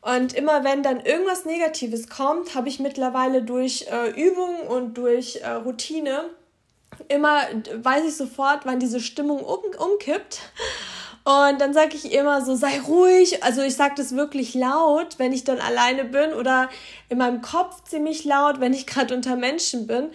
Und 0.01 0.34
immer 0.34 0.63
wenn 0.63 0.82
dann 0.82 1.01
irgendwas 1.01 1.46
Negatives 1.46 2.08
kommt, 2.08 2.56
habe 2.56 2.70
ich 2.70 2.79
mittlerweile 2.79 3.41
durch 3.41 3.88
äh, 3.91 4.10
Übung 4.12 4.62
und 4.68 4.98
durch 4.98 5.38
äh, 5.38 5.50
Routine 5.50 6.29
immer, 7.08 7.41
weiß 7.75 8.06
ich 8.06 8.15
sofort, 8.15 8.65
wann 8.65 8.79
diese 8.79 9.00
Stimmung 9.00 9.39
um, 9.39 9.60
umkippt. 9.77 10.39
Und 11.25 11.60
dann 11.60 11.74
sage 11.74 11.96
ich 11.96 12.13
immer 12.13 12.44
so, 12.44 12.56
sei 12.56 12.79
ruhig. 12.79 13.44
Also 13.44 13.62
ich 13.62 13.75
sage 13.75 13.96
das 13.98 14.15
wirklich 14.15 14.56
laut, 14.56 15.20
wenn 15.20 15.34
ich 15.34 15.44
dann 15.44 15.60
alleine 15.60 16.06
bin 16.06 16.34
oder 16.34 16.70
in 17.10 17.18
meinem 17.18 17.41
Kopf 17.41 17.84
ziemlich 17.84 18.24
laut, 18.25 18.60
wenn 18.60 18.74
ich 18.74 18.88
gerade 18.88 19.13
unter 19.13 19.36
Menschen 19.36 19.86
bin. 19.86 20.10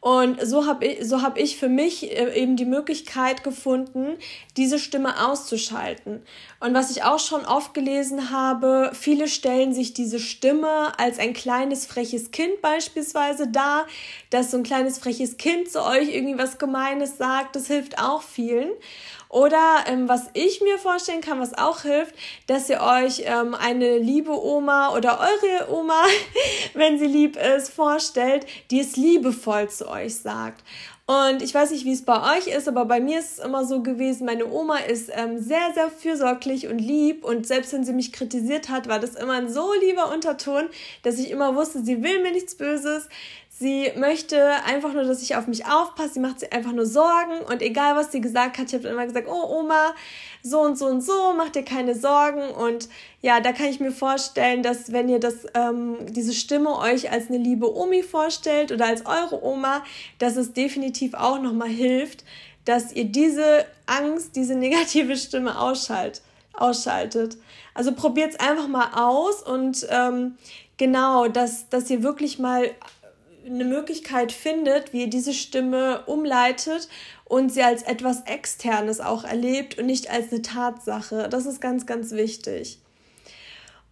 Und 0.00 0.40
so 0.46 0.66
habe 0.66 0.86
ich, 0.86 1.06
so 1.06 1.20
hab 1.20 1.36
ich 1.36 1.58
für 1.58 1.68
mich 1.68 2.10
äh, 2.10 2.34
eben 2.34 2.56
die 2.56 2.64
Möglichkeit 2.64 3.44
gefunden, 3.44 4.16
diese 4.56 4.78
Stimme 4.78 5.28
auszuschalten. 5.28 6.22
Und 6.58 6.72
was 6.72 6.90
ich 6.90 7.02
auch 7.02 7.18
schon 7.18 7.44
oft 7.44 7.74
gelesen 7.74 8.30
habe, 8.30 8.92
viele 8.94 9.28
stellen 9.28 9.74
sich 9.74 9.92
diese 9.92 10.18
Stimme 10.18 10.98
als 10.98 11.18
ein 11.18 11.34
kleines 11.34 11.84
freches 11.84 12.30
Kind 12.30 12.62
beispielsweise 12.62 13.48
dar, 13.48 13.86
dass 14.30 14.50
so 14.50 14.56
ein 14.56 14.62
kleines 14.62 14.98
freches 14.98 15.36
Kind 15.36 15.70
zu 15.70 15.84
euch 15.84 16.14
irgendwie 16.14 16.38
was 16.38 16.56
Gemeines 16.56 17.18
sagt. 17.18 17.54
Das 17.54 17.66
hilft 17.66 17.98
auch 17.98 18.22
vielen. 18.22 18.70
Oder 19.30 19.84
ähm, 19.86 20.08
was 20.08 20.28
ich 20.34 20.60
mir 20.60 20.76
vorstellen 20.76 21.20
kann, 21.20 21.38
was 21.38 21.56
auch 21.56 21.82
hilft, 21.82 22.14
dass 22.48 22.68
ihr 22.68 22.80
euch 22.80 23.22
ähm, 23.24 23.54
eine 23.54 23.98
liebe 23.98 24.32
Oma 24.32 24.92
oder 24.94 25.20
eure 25.20 25.72
Oma, 25.72 26.02
wenn 26.74 26.98
sie 26.98 27.06
lieb 27.06 27.36
ist, 27.36 27.70
vorstellt, 27.70 28.44
die 28.72 28.80
es 28.80 28.96
liebevoll 28.96 29.70
zu 29.70 29.88
euch 29.88 30.16
sagt. 30.16 30.64
Und 31.06 31.42
ich 31.42 31.52
weiß 31.52 31.72
nicht, 31.72 31.84
wie 31.84 31.92
es 31.92 32.04
bei 32.04 32.38
euch 32.38 32.46
ist, 32.46 32.68
aber 32.68 32.84
bei 32.84 33.00
mir 33.00 33.18
ist 33.18 33.38
es 33.38 33.44
immer 33.44 33.64
so 33.64 33.82
gewesen, 33.82 34.26
meine 34.26 34.46
Oma 34.46 34.78
ist 34.78 35.10
ähm, 35.12 35.40
sehr, 35.40 35.72
sehr 35.74 35.90
fürsorglich 35.90 36.68
und 36.68 36.78
lieb 36.78 37.24
und 37.24 37.48
selbst 37.48 37.72
wenn 37.72 37.84
sie 37.84 37.92
mich 37.92 38.12
kritisiert 38.12 38.68
hat, 38.68 38.88
war 38.88 39.00
das 39.00 39.16
immer 39.16 39.32
ein 39.32 39.52
so 39.52 39.72
lieber 39.80 40.12
Unterton, 40.12 40.68
dass 41.02 41.18
ich 41.18 41.32
immer 41.32 41.56
wusste, 41.56 41.82
sie 41.82 42.04
will 42.04 42.22
mir 42.22 42.30
nichts 42.30 42.54
Böses. 42.54 43.08
Sie 43.60 43.92
möchte 43.94 44.42
einfach 44.64 44.94
nur, 44.94 45.04
dass 45.04 45.20
ich 45.20 45.36
auf 45.36 45.46
mich 45.46 45.66
aufpasse. 45.66 46.14
Sie 46.14 46.20
macht 46.20 46.40
sich 46.40 46.50
einfach 46.50 46.72
nur 46.72 46.86
Sorgen. 46.86 47.40
Und 47.46 47.60
egal, 47.60 47.94
was 47.94 48.10
sie 48.10 48.22
gesagt 48.22 48.56
hat, 48.56 48.68
ich 48.68 48.72
habe 48.72 48.88
immer 48.88 49.04
gesagt, 49.04 49.28
oh 49.28 49.58
Oma, 49.58 49.94
so 50.42 50.62
und 50.62 50.78
so 50.78 50.86
und 50.86 51.02
so, 51.02 51.34
mach 51.36 51.50
dir 51.50 51.62
keine 51.62 51.94
Sorgen. 51.94 52.40
Und 52.52 52.88
ja, 53.20 53.40
da 53.40 53.52
kann 53.52 53.66
ich 53.66 53.78
mir 53.78 53.92
vorstellen, 53.92 54.62
dass 54.62 54.92
wenn 54.92 55.10
ihr 55.10 55.20
das, 55.20 55.44
ähm, 55.52 55.98
diese 56.08 56.32
Stimme 56.32 56.74
euch 56.78 57.12
als 57.12 57.28
eine 57.28 57.36
liebe 57.36 57.70
Omi 57.70 58.02
vorstellt 58.02 58.72
oder 58.72 58.86
als 58.86 59.04
eure 59.04 59.44
Oma, 59.44 59.84
dass 60.18 60.36
es 60.36 60.54
definitiv 60.54 61.12
auch 61.12 61.38
nochmal 61.38 61.68
hilft, 61.68 62.24
dass 62.64 62.94
ihr 62.94 63.04
diese 63.04 63.66
Angst, 63.84 64.36
diese 64.36 64.54
negative 64.58 65.18
Stimme 65.18 65.60
ausschalt, 65.60 66.22
ausschaltet. 66.54 67.36
Also 67.74 67.92
probiert 67.92 68.30
es 68.30 68.40
einfach 68.40 68.68
mal 68.68 68.92
aus 68.94 69.42
und 69.42 69.86
ähm, 69.90 70.38
genau, 70.78 71.28
dass, 71.28 71.68
dass 71.68 71.90
ihr 71.90 72.02
wirklich 72.02 72.38
mal 72.38 72.70
eine 73.50 73.64
Möglichkeit 73.64 74.32
findet, 74.32 74.92
wie 74.92 75.02
ihr 75.02 75.10
diese 75.10 75.34
Stimme 75.34 76.04
umleitet 76.06 76.88
und 77.24 77.52
sie 77.52 77.62
als 77.62 77.82
etwas 77.82 78.22
Externes 78.22 79.00
auch 79.00 79.24
erlebt 79.24 79.78
und 79.78 79.86
nicht 79.86 80.10
als 80.10 80.32
eine 80.32 80.42
Tatsache. 80.42 81.28
Das 81.28 81.46
ist 81.46 81.60
ganz, 81.60 81.86
ganz 81.86 82.12
wichtig. 82.12 82.78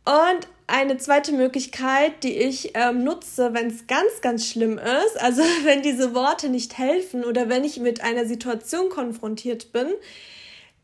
Und 0.05 0.49
eine 0.67 0.97
zweite 0.97 1.33
Möglichkeit, 1.33 2.23
die 2.23 2.37
ich 2.37 2.73
ähm, 2.75 3.05
nutze, 3.05 3.53
wenn 3.53 3.67
es 3.67 3.87
ganz, 3.87 4.21
ganz 4.23 4.47
schlimm 4.47 4.79
ist, 4.79 5.21
also 5.21 5.43
wenn 5.65 5.83
diese 5.83 6.15
Worte 6.15 6.49
nicht 6.49 6.79
helfen 6.79 7.25
oder 7.25 7.49
wenn 7.49 7.65
ich 7.65 7.79
mit 7.79 8.03
einer 8.03 8.27
Situation 8.27 8.89
konfrontiert 8.89 9.73
bin, 9.73 9.89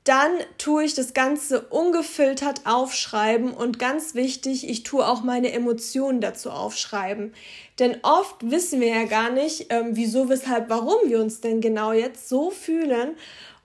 dann 0.04 0.32
tue 0.58 0.84
ich 0.84 0.92
das 0.92 1.14
Ganze 1.14 1.62
ungefiltert 1.62 2.66
aufschreiben 2.66 3.52
und 3.52 3.78
ganz 3.78 4.14
wichtig, 4.14 4.68
ich 4.68 4.82
tue 4.82 5.06
auch 5.06 5.22
meine 5.22 5.50
Emotionen 5.52 6.20
dazu 6.20 6.50
aufschreiben. 6.50 7.32
Denn 7.78 7.96
oft 8.02 8.50
wissen 8.50 8.82
wir 8.82 8.88
ja 8.88 9.04
gar 9.04 9.30
nicht, 9.30 9.68
ähm, 9.70 9.90
wieso, 9.92 10.28
weshalb, 10.28 10.68
warum 10.68 11.08
wir 11.08 11.20
uns 11.20 11.40
denn 11.40 11.62
genau 11.62 11.92
jetzt 11.92 12.28
so 12.28 12.50
fühlen. 12.50 13.16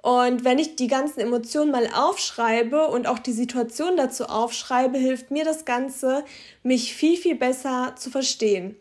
Und 0.02 0.46
wenn 0.46 0.60
ich 0.60 0.78
die 0.78 0.88
ganzen 0.88 1.20
Emotionen 1.20 1.72
mal 1.72 1.90
aufschreibe 1.94 2.88
und 2.88 3.06
auch 3.06 3.20
die 3.20 3.34
Situation 3.34 3.98
dazu 3.98 4.24
aufschreibe, 4.26 4.98
hilft 4.98 5.32
mir 5.32 5.44
das 5.44 5.66
Ganze, 5.66 6.24
mich 6.64 6.96
viel, 6.96 7.18
viel 7.18 7.36
besser 7.36 7.96
zu 7.98 8.10
verstehen. 8.10 8.78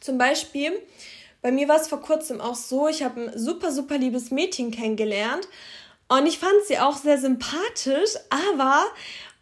Zum 0.00 0.18
Beispiel, 0.18 0.70
bei 1.42 1.50
mir 1.50 1.66
war 1.66 1.80
es 1.80 1.88
vor 1.88 2.00
kurzem 2.00 2.40
auch 2.40 2.54
so, 2.54 2.86
ich 2.86 3.02
habe 3.02 3.22
ein 3.22 3.38
super, 3.38 3.72
super 3.72 3.98
liebes 3.98 4.30
Mädchen 4.30 4.70
kennengelernt 4.70 5.48
und 6.08 6.26
ich 6.26 6.38
fand 6.38 6.54
sie 6.66 6.78
auch 6.78 6.96
sehr 6.96 7.18
sympathisch, 7.18 8.10
aber 8.30 8.84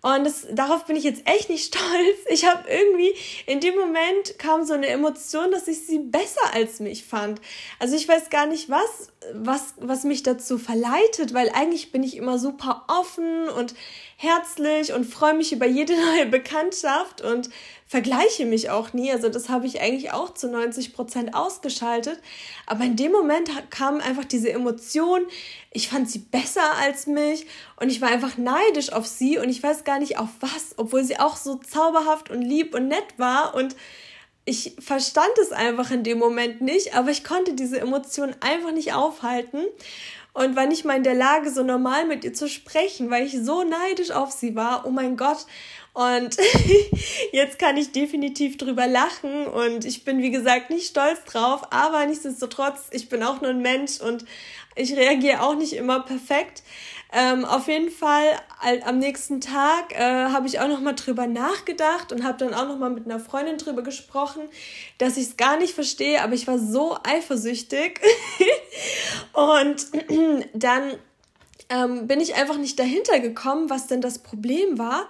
und 0.04 0.24
das, 0.24 0.46
darauf 0.52 0.84
bin 0.84 0.96
ich 0.96 1.04
jetzt 1.04 1.22
echt 1.24 1.48
nicht 1.48 1.74
stolz. 1.74 2.18
Ich 2.28 2.44
habe 2.44 2.68
irgendwie, 2.68 3.14
in 3.46 3.60
dem 3.60 3.74
Moment 3.74 4.38
kam 4.38 4.66
so 4.66 4.74
eine 4.74 4.88
Emotion, 4.88 5.50
dass 5.50 5.66
ich 5.66 5.86
sie 5.86 5.98
besser 5.98 6.52
als 6.52 6.78
mich 6.80 7.04
fand. 7.04 7.40
Also 7.78 7.96
ich 7.96 8.06
weiß 8.06 8.28
gar 8.28 8.44
nicht, 8.44 8.68
was, 8.68 9.08
was, 9.32 9.72
was 9.78 10.04
mich 10.04 10.22
dazu 10.22 10.58
verleitet, 10.58 11.32
weil 11.32 11.48
eigentlich 11.48 11.90
bin 11.90 12.02
ich 12.02 12.18
immer 12.18 12.38
super 12.38 12.84
offen 12.88 13.48
und 13.48 13.74
herzlich 14.18 14.92
und 14.92 15.06
freue 15.06 15.32
mich 15.32 15.52
über 15.52 15.66
jede 15.66 15.94
neue 16.14 16.26
Bekanntschaft 16.26 17.22
und 17.22 17.48
vergleiche 17.94 18.44
mich 18.44 18.70
auch 18.70 18.92
nie. 18.92 19.12
Also 19.12 19.28
das 19.28 19.48
habe 19.48 19.68
ich 19.68 19.80
eigentlich 19.80 20.10
auch 20.10 20.34
zu 20.34 20.48
90 20.48 20.94
Prozent 20.94 21.32
ausgeschaltet. 21.32 22.18
Aber 22.66 22.82
in 22.82 22.96
dem 22.96 23.12
Moment 23.12 23.48
kam 23.70 24.00
einfach 24.00 24.24
diese 24.24 24.50
Emotion. 24.50 25.20
Ich 25.70 25.90
fand 25.90 26.10
sie 26.10 26.18
besser 26.18 26.74
als 26.80 27.06
mich 27.06 27.46
und 27.76 27.90
ich 27.90 28.00
war 28.00 28.08
einfach 28.08 28.36
neidisch 28.36 28.92
auf 28.92 29.06
sie 29.06 29.38
und 29.38 29.48
ich 29.48 29.62
weiß 29.62 29.84
gar 29.84 30.00
nicht 30.00 30.18
auf 30.18 30.30
was, 30.40 30.74
obwohl 30.76 31.04
sie 31.04 31.20
auch 31.20 31.36
so 31.36 31.54
zauberhaft 31.54 32.30
und 32.30 32.42
lieb 32.42 32.74
und 32.74 32.88
nett 32.88 33.16
war 33.16 33.54
und 33.54 33.76
ich 34.44 34.74
verstand 34.80 35.38
es 35.40 35.52
einfach 35.52 35.92
in 35.92 36.02
dem 36.02 36.18
Moment 36.18 36.62
nicht, 36.62 36.96
aber 36.96 37.12
ich 37.12 37.22
konnte 37.22 37.54
diese 37.54 37.80
Emotion 37.80 38.34
einfach 38.40 38.72
nicht 38.72 38.92
aufhalten 38.92 39.60
und 40.32 40.56
war 40.56 40.66
nicht 40.66 40.84
mal 40.84 40.96
in 40.96 41.04
der 41.04 41.14
Lage, 41.14 41.48
so 41.48 41.62
normal 41.62 42.06
mit 42.06 42.24
ihr 42.24 42.34
zu 42.34 42.48
sprechen, 42.48 43.08
weil 43.08 43.24
ich 43.24 43.38
so 43.40 43.62
neidisch 43.62 44.10
auf 44.10 44.32
sie 44.32 44.56
war. 44.56 44.84
Oh 44.84 44.90
mein 44.90 45.16
Gott. 45.16 45.46
Und 45.94 46.36
jetzt 47.32 47.58
kann 47.58 47.76
ich 47.76 47.92
definitiv 47.92 48.58
drüber 48.58 48.86
lachen. 48.86 49.46
Und 49.46 49.84
ich 49.84 50.04
bin, 50.04 50.20
wie 50.20 50.32
gesagt, 50.32 50.70
nicht 50.70 50.88
stolz 50.88 51.24
drauf, 51.24 51.62
aber 51.70 52.04
nichtsdestotrotz, 52.04 52.88
ich 52.90 53.08
bin 53.08 53.22
auch 53.22 53.40
nur 53.40 53.50
ein 53.50 53.62
Mensch 53.62 54.00
und 54.00 54.24
ich 54.74 54.96
reagiere 54.96 55.40
auch 55.40 55.54
nicht 55.54 55.72
immer 55.72 56.00
perfekt. 56.00 56.64
Ähm, 57.12 57.44
auf 57.44 57.68
jeden 57.68 57.92
Fall 57.92 58.24
am 58.84 58.98
nächsten 58.98 59.40
Tag 59.40 59.92
äh, 59.92 60.00
habe 60.00 60.48
ich 60.48 60.58
auch 60.58 60.66
noch 60.66 60.80
mal 60.80 60.94
drüber 60.94 61.28
nachgedacht 61.28 62.10
und 62.10 62.24
habe 62.24 62.38
dann 62.38 62.54
auch 62.54 62.66
noch 62.66 62.76
mal 62.76 62.90
mit 62.90 63.04
einer 63.04 63.20
Freundin 63.20 63.56
drüber 63.56 63.82
gesprochen, 63.82 64.42
dass 64.98 65.16
ich 65.16 65.28
es 65.28 65.36
gar 65.36 65.56
nicht 65.56 65.74
verstehe, 65.74 66.22
aber 66.22 66.34
ich 66.34 66.48
war 66.48 66.58
so 66.58 66.98
eifersüchtig. 67.04 68.00
Und 69.32 69.86
dann 70.54 70.94
ähm, 71.68 72.08
bin 72.08 72.20
ich 72.20 72.34
einfach 72.34 72.56
nicht 72.56 72.80
dahinter 72.80 73.20
gekommen, 73.20 73.70
was 73.70 73.86
denn 73.86 74.00
das 74.00 74.18
Problem 74.18 74.76
war 74.78 75.08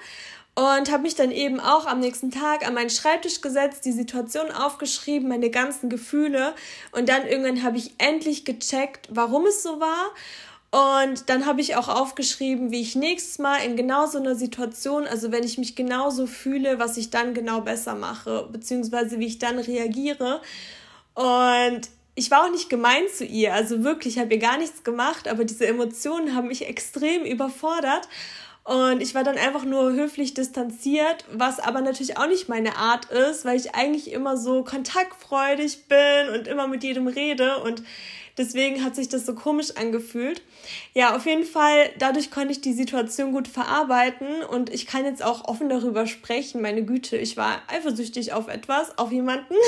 und 0.55 0.91
habe 0.91 1.03
mich 1.03 1.15
dann 1.15 1.31
eben 1.31 1.59
auch 1.59 1.87
am 1.87 2.01
nächsten 2.01 2.31
Tag 2.31 2.67
an 2.67 2.75
meinen 2.75 2.91
Schreibtisch 2.91 3.41
gesetzt, 3.41 3.85
die 3.85 3.93
Situation 3.93 4.51
aufgeschrieben, 4.53 5.29
meine 5.29 5.51
ganzen 5.51 5.91
Gefühle 5.91 6.55
und 6.93 7.09
dann 7.09 7.27
irgendwann 7.27 7.63
habe 7.63 7.79
ich 7.79 7.93
endlich 7.99 8.45
gecheckt, 8.45 9.09
warum 9.11 9.47
es 9.47 9.63
so 9.63 9.81
war 9.81 10.13
und 10.75 11.29
dann 11.29 11.47
habe 11.47 11.61
ich 11.61 11.77
auch 11.77 11.89
aufgeschrieben, 11.89 12.73
wie 12.73 12.81
ich 12.81 12.97
nächstes 12.97 13.39
Mal 13.39 13.59
in 13.59 13.77
genau 13.77 14.07
so 14.07 14.19
einer 14.19 14.35
Situation, 14.35 15.07
also 15.07 15.31
wenn 15.31 15.45
ich 15.45 15.57
mich 15.57 15.77
genauso 15.77 16.27
fühle, 16.27 16.81
was 16.81 16.97
ich 16.97 17.11
dann 17.11 17.33
genau 17.33 17.61
besser 17.61 17.95
mache, 17.95 18.49
beziehungsweise 18.51 19.21
wie 19.21 19.27
ich 19.27 19.39
dann 19.39 19.61
reagiere. 19.61 20.41
Und 21.15 21.83
ich 22.17 22.29
war 22.33 22.45
auch 22.45 22.51
nicht 22.51 22.71
gemein 22.71 23.05
zu 23.17 23.25
ihr, 23.25 23.55
also 23.55 23.85
wirklich, 23.85 24.17
ich 24.17 24.21
habe 24.21 24.35
ihr 24.35 24.41
gar 24.41 24.59
nichts 24.59 24.83
gemacht, 24.83 25.29
aber 25.29 25.45
diese 25.45 25.65
Emotionen 25.65 26.35
haben 26.35 26.49
mich 26.49 26.67
extrem 26.67 27.23
überfordert. 27.25 28.09
Und 28.65 29.03
ich 29.03 29.15
war 29.15 29.25
dann 29.25 29.37
einfach 29.37 29.65
nur 29.65 29.93
höflich 29.93 30.33
distanziert, 30.33 31.27
was 31.31 31.61
aber 31.61 31.83
natürlich 31.83 32.17
auch 32.17 32.27
nicht 32.27 32.49
meine 32.49 32.77
Art 32.77 33.07
ist, 33.07 33.45
weil 33.45 33.59
ich 33.59 33.75
eigentlich 33.75 34.11
immer 34.11 34.39
so 34.39 34.65
kontaktfreudig 34.65 35.87
bin 35.87 36.31
und 36.33 36.49
immer 36.49 36.67
mit 36.67 36.83
jedem 36.83 37.07
rede. 37.07 37.59
Und 37.59 37.83
Deswegen 38.37 38.83
hat 38.83 38.97
sich 38.97 39.09
das 39.09 39.27
so 39.27 39.35
komisch 39.35 39.77
angefühlt. 39.77 40.43
Ja, 40.93 41.15
auf 41.15 41.25
jeden 41.25 41.45
Fall, 41.45 41.91
dadurch 41.99 42.33
konnte 42.33 42.51
ich 42.51 42.61
die 42.61 42.73
Situation 42.73 43.33
gut 43.33 43.47
verarbeiten 43.47 44.43
und 44.43 44.71
ich 44.71 44.87
kann 44.87 45.05
jetzt 45.05 45.23
auch 45.23 45.45
offen 45.45 45.69
darüber 45.69 46.07
sprechen. 46.09 46.61
Meine 46.61 46.85
Güte, 46.85 47.17
ich 47.17 47.37
war 47.37 47.63
eifersüchtig 47.69 48.33
auf 48.33 48.49
etwas, 48.49 48.99
auf 48.99 49.13
jemanden. 49.13 49.55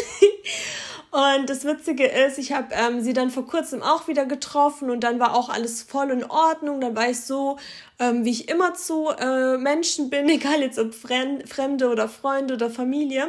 und 1.16 1.48
das 1.48 1.64
Witzige 1.64 2.04
ist, 2.04 2.36
ich 2.36 2.52
habe 2.52 2.74
ähm, 2.74 3.00
sie 3.00 3.14
dann 3.14 3.30
vor 3.30 3.46
kurzem 3.46 3.82
auch 3.82 4.06
wieder 4.06 4.26
getroffen 4.26 4.90
und 4.90 5.00
dann 5.00 5.18
war 5.18 5.34
auch 5.34 5.48
alles 5.48 5.82
voll 5.82 6.10
in 6.10 6.24
Ordnung. 6.24 6.78
Dann 6.82 6.94
war 6.94 7.08
ich 7.08 7.22
so, 7.22 7.56
ähm, 7.98 8.26
wie 8.26 8.32
ich 8.32 8.50
immer 8.50 8.74
zu 8.74 9.08
äh, 9.08 9.56
Menschen 9.56 10.10
bin, 10.10 10.28
egal 10.28 10.60
jetzt 10.60 10.78
ob 10.78 10.92
Fremde 10.94 11.88
oder 11.88 12.10
Freunde 12.10 12.52
oder 12.52 12.68
Familie. 12.68 13.28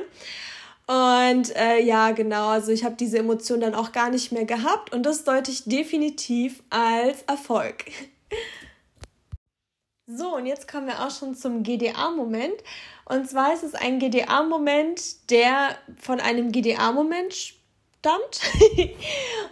Und 0.85 1.55
äh, 1.55 1.79
ja, 1.79 2.11
genau, 2.11 2.47
also 2.47 2.73
ich 2.73 2.83
habe 2.83 2.95
diese 2.95 3.19
Emotion 3.19 3.61
dann 3.61 3.73
auch 3.73 3.93
gar 3.93 4.09
nicht 4.09 4.33
mehr 4.33 4.43
gehabt 4.43 4.93
und 4.93 5.05
das 5.05 5.23
deute 5.23 5.49
ich 5.51 5.63
definitiv 5.63 6.63
als 6.69 7.21
Erfolg. 7.23 7.85
So, 10.09 10.37
und 10.37 10.45
jetzt 10.45 10.71
kommen 10.71 10.87
wir 10.87 11.01
auch 11.01 11.11
schon 11.11 11.35
zum 11.35 11.63
GDA-Moment. 11.63 12.63
Und 13.03 13.29
zwar 13.29 13.53
ist 13.53 13.63
es 13.63 13.75
ein 13.75 13.99
GDA-Moment, 13.99 15.29
der 15.29 15.77
von 15.99 16.21
einem 16.21 16.53
GDA-Moment 16.53 17.56
stammt. 17.99 18.39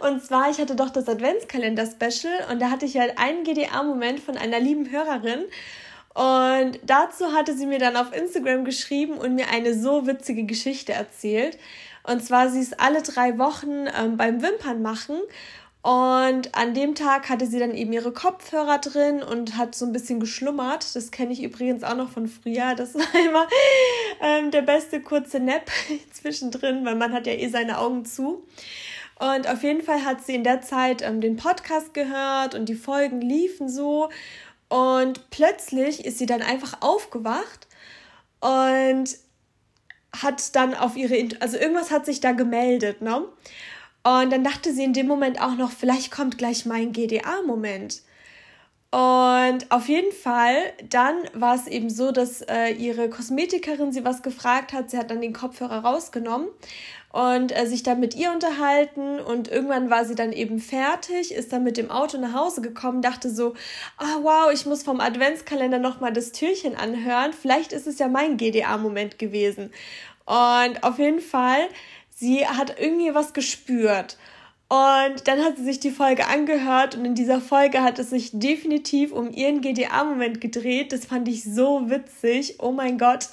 und 0.00 0.24
zwar, 0.24 0.50
ich 0.50 0.58
hatte 0.58 0.76
doch 0.76 0.90
das 0.90 1.08
Adventskalender-Special 1.08 2.50
und 2.50 2.60
da 2.60 2.70
hatte 2.70 2.86
ich 2.86 2.96
halt 2.96 3.18
einen 3.18 3.44
GDA-Moment 3.44 4.20
von 4.20 4.36
einer 4.36 4.60
lieben 4.60 4.90
Hörerin. 4.90 5.44
Und 6.14 6.80
dazu 6.84 7.32
hatte 7.32 7.54
sie 7.54 7.66
mir 7.66 7.78
dann 7.78 7.96
auf 7.96 8.16
Instagram 8.16 8.64
geschrieben 8.64 9.18
und 9.18 9.34
mir 9.34 9.48
eine 9.50 9.74
so 9.74 10.06
witzige 10.06 10.44
Geschichte 10.44 10.92
erzählt. 10.92 11.58
Und 12.04 12.24
zwar, 12.24 12.48
sie 12.48 12.60
ist 12.60 12.80
alle 12.80 13.02
drei 13.02 13.36
Wochen 13.38 13.86
ähm, 13.98 14.16
beim 14.16 14.40
Wimpernmachen 14.40 15.18
und 15.86 16.52
an 16.56 16.74
dem 16.74 16.96
Tag 16.96 17.28
hatte 17.28 17.46
sie 17.46 17.60
dann 17.60 17.72
eben 17.72 17.92
ihre 17.92 18.10
Kopfhörer 18.10 18.78
drin 18.78 19.22
und 19.22 19.56
hat 19.56 19.76
so 19.76 19.86
ein 19.86 19.92
bisschen 19.92 20.18
geschlummert. 20.18 20.96
Das 20.96 21.12
kenne 21.12 21.32
ich 21.32 21.44
übrigens 21.44 21.84
auch 21.84 21.94
noch 21.94 22.10
von 22.10 22.26
früher. 22.26 22.74
Das 22.74 22.96
war 22.96 23.06
immer 23.24 23.46
ähm, 24.20 24.50
der 24.50 24.62
beste 24.62 25.00
kurze 25.00 25.38
Nap 25.38 25.70
zwischendrin, 26.12 26.84
weil 26.84 26.96
man 26.96 27.12
hat 27.12 27.28
ja 27.28 27.34
eh 27.34 27.48
seine 27.50 27.78
Augen 27.78 28.04
zu. 28.04 28.44
Und 29.20 29.48
auf 29.48 29.62
jeden 29.62 29.80
Fall 29.80 30.04
hat 30.04 30.26
sie 30.26 30.34
in 30.34 30.42
der 30.42 30.60
Zeit 30.60 31.02
ähm, 31.02 31.20
den 31.20 31.36
Podcast 31.36 31.94
gehört 31.94 32.56
und 32.56 32.68
die 32.68 32.74
Folgen 32.74 33.20
liefen 33.20 33.68
so. 33.68 34.08
Und 34.68 35.30
plötzlich 35.30 36.04
ist 36.04 36.18
sie 36.18 36.26
dann 36.26 36.42
einfach 36.42 36.82
aufgewacht 36.82 37.68
und 38.40 39.04
hat 40.20 40.56
dann 40.56 40.74
auf 40.74 40.96
ihre, 40.96 41.28
also 41.38 41.56
irgendwas 41.56 41.92
hat 41.92 42.06
sich 42.06 42.18
da 42.18 42.32
gemeldet, 42.32 43.02
ne? 43.02 43.22
Und 44.06 44.30
dann 44.32 44.44
dachte 44.44 44.72
sie 44.72 44.84
in 44.84 44.92
dem 44.92 45.08
Moment 45.08 45.42
auch 45.42 45.56
noch, 45.56 45.72
vielleicht 45.72 46.12
kommt 46.12 46.38
gleich 46.38 46.64
mein 46.64 46.92
GDA-Moment. 46.92 48.02
Und 48.92 49.72
auf 49.72 49.88
jeden 49.88 50.12
Fall, 50.12 50.54
dann 50.88 51.16
war 51.32 51.56
es 51.56 51.66
eben 51.66 51.90
so, 51.90 52.12
dass 52.12 52.40
äh, 52.42 52.68
ihre 52.70 53.10
Kosmetikerin 53.10 53.90
sie 53.90 54.04
was 54.04 54.22
gefragt 54.22 54.72
hat. 54.72 54.90
Sie 54.90 54.96
hat 54.96 55.10
dann 55.10 55.20
den 55.20 55.32
Kopfhörer 55.32 55.80
rausgenommen 55.84 56.46
und 57.10 57.50
äh, 57.50 57.66
sich 57.66 57.82
dann 57.82 57.98
mit 57.98 58.14
ihr 58.14 58.30
unterhalten. 58.30 59.18
Und 59.18 59.48
irgendwann 59.48 59.90
war 59.90 60.04
sie 60.04 60.14
dann 60.14 60.32
eben 60.32 60.60
fertig, 60.60 61.34
ist 61.34 61.52
dann 61.52 61.64
mit 61.64 61.76
dem 61.76 61.90
Auto 61.90 62.16
nach 62.16 62.32
Hause 62.32 62.60
gekommen, 62.60 63.02
dachte 63.02 63.28
so, 63.28 63.54
ah 63.96 64.18
oh, 64.18 64.22
wow, 64.22 64.52
ich 64.52 64.66
muss 64.66 64.84
vom 64.84 65.00
Adventskalender 65.00 65.80
nochmal 65.80 66.12
das 66.12 66.30
Türchen 66.30 66.76
anhören. 66.76 67.32
Vielleicht 67.32 67.72
ist 67.72 67.88
es 67.88 67.98
ja 67.98 68.06
mein 68.06 68.36
GDA-Moment 68.36 69.18
gewesen. 69.18 69.72
Und 70.26 70.84
auf 70.84 71.00
jeden 71.00 71.20
Fall 71.20 71.68
sie 72.16 72.46
hat 72.46 72.80
irgendwie 72.80 73.14
was 73.14 73.32
gespürt. 73.32 74.16
Und 74.68 75.28
dann 75.28 75.44
hat 75.44 75.58
sie 75.58 75.64
sich 75.64 75.78
die 75.78 75.92
Folge 75.92 76.26
angehört 76.26 76.96
und 76.96 77.04
in 77.04 77.14
dieser 77.14 77.40
Folge 77.40 77.82
hat 77.82 78.00
es 78.00 78.10
sich 78.10 78.30
definitiv 78.32 79.12
um 79.12 79.30
ihren 79.30 79.60
GDA-Moment 79.60 80.40
gedreht. 80.40 80.92
Das 80.92 81.04
fand 81.04 81.28
ich 81.28 81.44
so 81.44 81.88
witzig. 81.88 82.56
Oh 82.58 82.72
mein 82.72 82.98
Gott. 82.98 83.28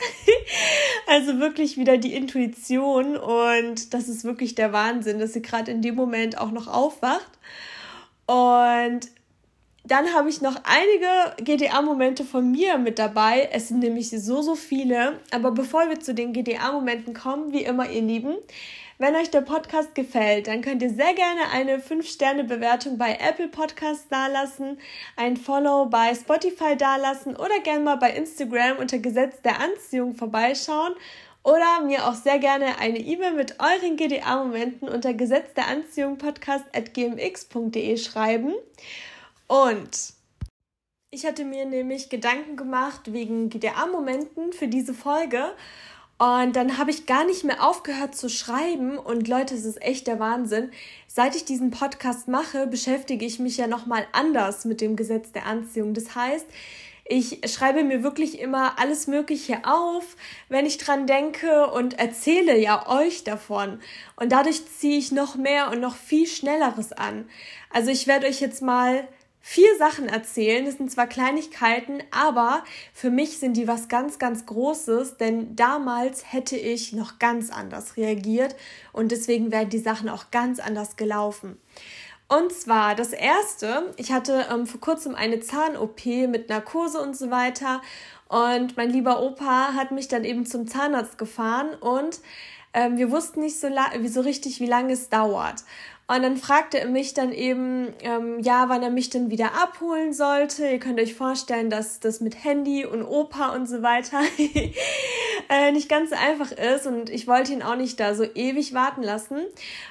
also 1.08 1.40
wirklich 1.40 1.76
wieder 1.76 1.98
die 1.98 2.14
Intuition 2.14 3.18
und 3.18 3.96
das 3.96 4.10
ist 4.10 4.26
wirklich 4.26 4.54
der 4.54 4.74
Wahnsinn, 4.74 5.18
dass 5.18 5.34
sie 5.34 5.42
gerade 5.42 5.72
in 5.72 5.82
dem 5.82 5.96
Moment 5.96 6.38
auch 6.38 6.52
noch 6.52 6.68
aufwacht. 6.68 7.32
Und 8.28 9.10
dann 9.86 10.14
habe 10.14 10.30
ich 10.30 10.42
noch 10.42 10.56
einige 10.64 11.44
GDA-Momente 11.44 12.24
von 12.24 12.50
mir 12.50 12.78
mit 12.78 13.00
dabei. 13.00 13.50
Es 13.52 13.68
sind 13.68 13.80
nämlich 13.80 14.10
so, 14.10 14.42
so 14.42 14.56
viele. 14.56 15.20
Aber 15.32 15.52
bevor 15.52 15.90
wir 15.90 16.00
zu 16.00 16.14
den 16.14 16.32
GDA-Momenten 16.32 17.14
kommen, 17.14 17.52
wie 17.52 17.64
immer, 17.64 17.90
ihr 17.90 18.02
Lieben, 18.02 18.36
wenn 18.98 19.16
euch 19.16 19.32
der 19.32 19.42
Podcast 19.42 19.94
gefällt, 19.96 20.48
dann 20.48 20.62
könnt 20.62 20.82
ihr 20.82 20.90
sehr 20.90 21.14
gerne 21.14 21.42
eine 21.52 21.80
5-Sterne-Bewertung 21.80 22.98
bei 22.98 23.18
Apple 23.20 23.50
Podcasts 23.50 24.08
dalassen, 24.08 24.78
ein 25.18 25.36
Follow 25.36 25.88
bei 25.88 26.16
Spotify 26.16 26.78
dalassen 26.78 27.36
oder 27.36 27.60
gerne 27.64 27.84
mal 27.84 27.98
bei 27.98 28.12
Instagram 28.12 28.78
unter 28.78 29.00
Gesetz 29.00 29.42
der 29.42 29.60
Anziehung 29.60 30.16
vorbeischauen 30.16 30.94
oder 31.44 31.82
mir 31.86 32.08
auch 32.08 32.14
sehr 32.14 32.40
gerne 32.40 32.80
eine 32.80 33.00
E-Mail 33.00 33.34
mit 33.34 33.58
euren 33.60 33.98
GDA-Momenten 33.98 34.88
unter 34.88 35.14
Gesetz 35.14 35.54
der 35.56 35.68
Anziehung 35.68 36.18
Podcast 36.18 36.64
at 36.74 36.94
gmx.de 36.94 37.98
schreiben. 37.98 38.54
Und 39.54 40.14
ich 41.12 41.28
hatte 41.28 41.46
mir 41.46 41.68
nämlich 41.68 42.10
Gedanken 42.10 42.56
gemacht 42.56 43.14
wegen 43.14 43.52
GDA-Momenten 43.52 44.52
für 44.52 44.68
diese 44.68 44.96
Folge. 44.96 45.54
Und 46.18 46.56
dann 46.56 46.80
habe 46.80 46.90
ich 46.90 47.06
gar 47.06 47.24
nicht 47.24 47.44
mehr 47.44 47.64
aufgehört 47.64 48.16
zu 48.16 48.30
schreiben. 48.30 48.98
Und 48.98 49.28
Leute, 49.28 49.54
es 49.54 49.66
ist 49.66 49.80
echt 49.80 50.08
der 50.08 50.20
Wahnsinn. 50.20 50.72
Seit 51.06 51.36
ich 51.36 51.46
diesen 51.46 51.70
Podcast 51.70 52.28
mache, 52.28 52.66
beschäftige 52.66 53.28
ich 53.28 53.38
mich 53.38 53.58
ja 53.58 53.68
nochmal 53.68 54.08
anders 54.12 54.66
mit 54.66 54.82
dem 54.82 54.96
Gesetz 54.96 55.32
der 55.34 55.46
Anziehung. 55.46 55.94
Das 55.94 56.16
heißt, 56.16 56.48
ich 57.06 57.42
schreibe 57.46 57.84
mir 57.84 58.02
wirklich 58.02 58.40
immer 58.40 58.80
alles 58.80 59.06
Mögliche 59.06 59.60
auf, 59.66 60.16
wenn 60.50 60.66
ich 60.66 60.80
dran 60.80 61.06
denke 61.06 61.68
und 61.68 62.00
erzähle 62.00 62.58
ja 62.58 62.90
euch 62.90 63.24
davon. 63.24 63.80
Und 64.16 64.32
dadurch 64.32 64.66
ziehe 64.66 64.98
ich 64.98 65.12
noch 65.12 65.36
mehr 65.36 65.70
und 65.70 65.80
noch 65.80 65.96
viel 65.96 66.26
Schnelleres 66.26 66.92
an. 66.92 67.30
Also 67.70 67.92
ich 67.92 68.08
werde 68.08 68.26
euch 68.26 68.42
jetzt 68.42 68.64
mal 68.64 69.08
vier 69.46 69.78
Sachen 69.78 70.08
erzählen. 70.08 70.66
Das 70.66 70.78
sind 70.78 70.90
zwar 70.90 71.06
Kleinigkeiten, 71.06 72.02
aber 72.12 72.64
für 72.94 73.12
mich 73.12 73.40
sind 73.40 73.58
die 73.58 73.68
was 73.68 73.90
ganz, 73.90 74.18
ganz 74.18 74.46
Großes, 74.46 75.18
denn 75.18 75.56
damals 75.56 76.32
hätte 76.32 76.56
ich 76.56 76.94
noch 76.94 77.20
ganz 77.20 77.52
anders 77.52 77.98
reagiert 77.98 78.56
und 78.94 79.12
deswegen 79.12 79.52
wären 79.52 79.70
die 79.70 79.80
Sachen 79.80 80.08
auch 80.08 80.32
ganz 80.32 80.60
anders 80.60 80.96
gelaufen. 80.96 81.60
Und 82.30 82.54
zwar 82.54 82.96
das 82.96 83.12
erste, 83.12 83.94
ich 83.98 84.14
hatte 84.14 84.48
ähm, 84.50 84.66
vor 84.66 84.80
kurzem 84.80 85.14
eine 85.14 85.42
Zahn-OP 85.42 86.06
mit 86.06 86.48
Narkose 86.48 87.00
und 87.02 87.18
so 87.18 87.30
weiter 87.30 87.82
und 88.30 88.78
mein 88.78 88.90
lieber 88.90 89.22
Opa 89.22 89.74
hat 89.74 89.92
mich 89.92 90.08
dann 90.08 90.24
eben 90.24 90.46
zum 90.46 90.68
Zahnarzt 90.68 91.18
gefahren 91.18 91.76
und 91.82 92.22
ähm, 92.74 92.98
wir 92.98 93.12
wussten 93.12 93.42
nicht 93.42 93.60
so, 93.60 93.68
so 94.08 94.22
richtig, 94.22 94.60
wie 94.60 94.66
lange 94.66 94.94
es 94.94 95.10
dauert. 95.10 95.64
Und 96.06 96.22
dann 96.22 96.36
fragte 96.36 96.80
er 96.80 96.88
mich 96.88 97.14
dann 97.14 97.32
eben, 97.32 97.94
ähm, 98.02 98.40
ja, 98.42 98.68
wann 98.68 98.84
er 98.84 98.90
mich 98.90 99.10
denn 99.10 99.32
wieder 99.32 99.54
abholen 99.62 100.12
sollte. 100.12 100.68
Ihr 100.68 100.80
könnt 100.80 101.00
euch 101.00 101.16
vorstellen, 101.16 101.70
dass 101.70 102.02
das 102.02 102.20
mit 102.20 102.44
Handy 102.44 102.86
und 102.86 103.04
Opa 103.04 103.56
und 103.56 103.68
so 103.68 103.82
weiter 103.82 104.20
äh, 105.50 105.72
nicht 105.72 105.88
ganz 105.88 106.10
so 106.10 106.18
einfach 106.18 106.52
ist. 106.52 106.88
Und 106.88 107.10
ich 107.10 107.26
wollte 107.26 107.54
ihn 107.54 107.64
auch 107.64 107.78
nicht 107.78 108.02
da 108.02 108.16
so 108.16 108.26
ewig 108.26 108.74
warten 108.74 109.02
lassen. 109.02 109.40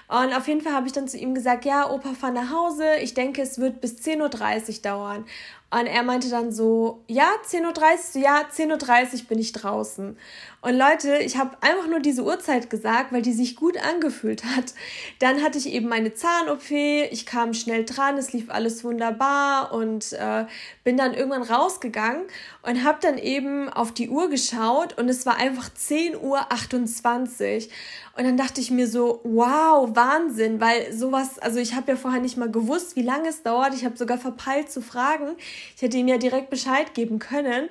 Und 0.08 0.34
auf 0.34 0.48
jeden 0.48 0.60
Fall 0.60 0.74
habe 0.74 0.86
ich 0.86 0.92
dann 0.92 1.08
zu 1.08 1.16
ihm 1.16 1.34
gesagt, 1.34 1.64
ja, 1.64 1.90
Opa, 1.90 2.12
fahr 2.12 2.30
nach 2.30 2.52
Hause. 2.52 2.96
Ich 3.00 3.14
denke, 3.14 3.40
es 3.40 3.58
wird 3.58 3.80
bis 3.80 3.96
10.30 3.96 4.68
Uhr 4.68 4.82
dauern. 4.82 5.24
Und 5.72 5.86
er 5.86 6.02
meinte 6.02 6.28
dann 6.28 6.52
so, 6.52 7.02
ja, 7.08 7.30
10.30 7.48 8.16
Uhr, 8.16 8.22
ja, 8.22 8.42
10.30 8.42 9.14
Uhr 9.14 9.28
bin 9.28 9.38
ich 9.38 9.52
draußen. 9.52 10.18
Und 10.60 10.76
Leute, 10.76 11.16
ich 11.16 11.38
habe 11.38 11.56
einfach 11.62 11.88
nur 11.88 11.98
diese 11.98 12.22
Uhrzeit 12.22 12.68
gesagt, 12.68 13.10
weil 13.10 13.22
die 13.22 13.32
sich 13.32 13.56
gut 13.56 13.78
angefühlt 13.78 14.44
hat. 14.44 14.74
Dann 15.18 15.42
hatte 15.42 15.56
ich 15.56 15.72
eben 15.72 15.88
meine 15.88 16.12
Zahn-OP, 16.12 16.70
ich 16.70 17.24
kam 17.24 17.54
schnell 17.54 17.84
dran, 17.86 18.18
es 18.18 18.34
lief 18.34 18.50
alles 18.50 18.84
wunderbar 18.84 19.72
und 19.72 20.12
äh, 20.12 20.44
bin 20.84 20.98
dann 20.98 21.14
irgendwann 21.14 21.42
rausgegangen 21.42 22.24
und 22.62 22.84
habe 22.84 22.98
dann 23.00 23.16
eben 23.16 23.70
auf 23.70 23.92
die 23.92 24.10
Uhr 24.10 24.28
geschaut 24.28 24.98
und 24.98 25.08
es 25.08 25.24
war 25.24 25.36
einfach 25.36 25.70
10.28 25.70 26.20
Uhr. 26.20 27.72
Und 28.14 28.24
dann 28.24 28.36
dachte 28.36 28.60
ich 28.60 28.70
mir 28.70 28.86
so, 28.86 29.20
wow, 29.24 29.88
Wahnsinn, 29.96 30.60
weil 30.60 30.92
sowas, 30.92 31.38
also 31.38 31.58
ich 31.58 31.74
habe 31.74 31.92
ja 31.92 31.96
vorher 31.96 32.20
nicht 32.20 32.36
mal 32.36 32.50
gewusst, 32.50 32.94
wie 32.94 33.02
lange 33.02 33.28
es 33.30 33.42
dauert. 33.42 33.72
Ich 33.74 33.86
habe 33.86 33.96
sogar 33.96 34.18
verpeilt 34.18 34.70
zu 34.70 34.82
fragen. 34.82 35.34
Ich 35.76 35.82
hätte 35.82 35.96
ihm 35.96 36.08
ja 36.08 36.18
direkt 36.18 36.50
Bescheid 36.50 36.94
geben 36.94 37.18
können. 37.18 37.68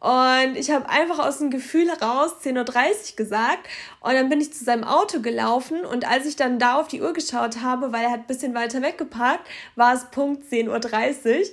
Und 0.00 0.56
ich 0.56 0.70
habe 0.70 0.88
einfach 0.88 1.18
aus 1.18 1.38
dem 1.38 1.50
Gefühl 1.50 1.88
heraus 1.88 2.32
10.30 2.42 2.56
Uhr 2.56 3.16
gesagt. 3.16 3.68
Und 4.00 4.14
dann 4.14 4.30
bin 4.30 4.40
ich 4.40 4.52
zu 4.52 4.64
seinem 4.64 4.84
Auto 4.84 5.20
gelaufen. 5.20 5.84
Und 5.84 6.08
als 6.08 6.26
ich 6.26 6.36
dann 6.36 6.58
da 6.58 6.80
auf 6.80 6.88
die 6.88 7.02
Uhr 7.02 7.12
geschaut 7.12 7.60
habe, 7.60 7.92
weil 7.92 8.04
er 8.04 8.12
hat 8.12 8.20
ein 8.20 8.26
bisschen 8.26 8.54
weiter 8.54 8.80
weggeparkt, 8.80 9.46
war 9.76 9.94
es 9.94 10.06
Punkt 10.10 10.50
10.30 10.50 10.68
Uhr. 10.68 11.46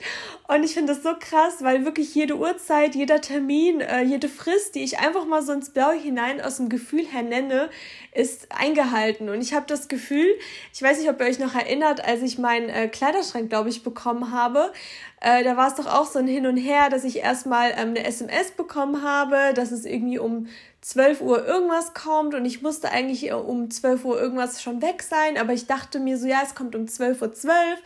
Und 0.47 0.63
ich 0.63 0.73
finde 0.73 0.93
das 0.93 1.03
so 1.03 1.10
krass, 1.19 1.57
weil 1.60 1.83
wirklich 1.83 2.15
jede 2.15 2.38
Uhrzeit, 2.38 2.95
jeder 2.95 3.19
Termin, 3.19 3.81
äh, 3.81 4.01
jede 4.03 4.29
Frist, 4.29 4.75
die 4.75 4.83
ich 4.83 4.99
einfach 4.99 5.25
mal 5.25 5.41
so 5.41 5.51
ins 5.51 5.71
Blaue 5.71 5.95
hinein 5.95 6.39
aus 6.39 6.57
dem 6.57 6.69
Gefühl 6.69 7.05
her 7.05 7.23
nenne, 7.23 7.69
ist 8.13 8.47
eingehalten. 8.49 9.29
Und 9.29 9.41
ich 9.41 9.53
habe 9.53 9.65
das 9.67 9.89
Gefühl, 9.89 10.27
ich 10.73 10.81
weiß 10.81 10.99
nicht, 10.99 11.10
ob 11.10 11.19
ihr 11.19 11.27
euch 11.27 11.39
noch 11.39 11.53
erinnert, 11.53 12.03
als 12.05 12.21
ich 12.21 12.38
meinen 12.38 12.69
äh, 12.69 12.88
Kleiderschrank, 12.88 13.49
glaube 13.49 13.69
ich, 13.69 13.83
bekommen 13.83 14.31
habe, 14.31 14.71
äh, 15.19 15.43
da 15.43 15.57
war 15.57 15.67
es 15.67 15.75
doch 15.75 15.88
auch 15.88 16.05
so 16.05 16.19
ein 16.19 16.27
Hin 16.27 16.45
und 16.45 16.57
Her, 16.57 16.89
dass 16.89 17.03
ich 17.03 17.17
erstmal 17.17 17.71
ähm, 17.71 17.89
eine 17.89 18.05
SMS 18.05 18.51
bekommen 18.51 19.03
habe, 19.03 19.53
dass 19.55 19.71
es 19.71 19.83
irgendwie 19.83 20.19
um 20.19 20.47
12 20.88 21.19
Uhr 21.19 21.45
irgendwas 21.45 21.93
kommt 21.93 22.34
und 22.34 22.45
ich 22.45 22.62
musste 22.62 22.89
eigentlich 22.89 23.34
um 23.34 23.69
12 23.69 24.06
Uhr 24.06 24.21
irgendwas 24.21 24.63
schon 24.63 24.82
weg 24.82 25.04
sein, 25.04 25.38
aber 25.38 25.52
ich 25.52 25.67
dachte 25.67 26.00
mir 26.00 26.17
so, 26.17 26.28
ja, 26.28 26.39
es 26.41 26.56
kommt 26.56 26.78
um 26.78 26.86
12.12 26.86 27.21
Uhr 27.21 27.34
12. 27.34 27.80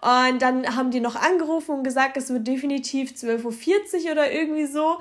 Und 0.00 0.42
dann 0.42 0.76
haben 0.76 0.92
die 0.92 1.00
noch 1.00 1.16
angerufen 1.16 1.72
und 1.72 1.82
gesagt, 1.82 2.16
es 2.16 2.30
wird 2.30 2.46
definitiv 2.46 3.10
12.40 3.10 4.04
Uhr 4.04 4.12
oder 4.12 4.30
irgendwie 4.30 4.66
so. 4.66 5.00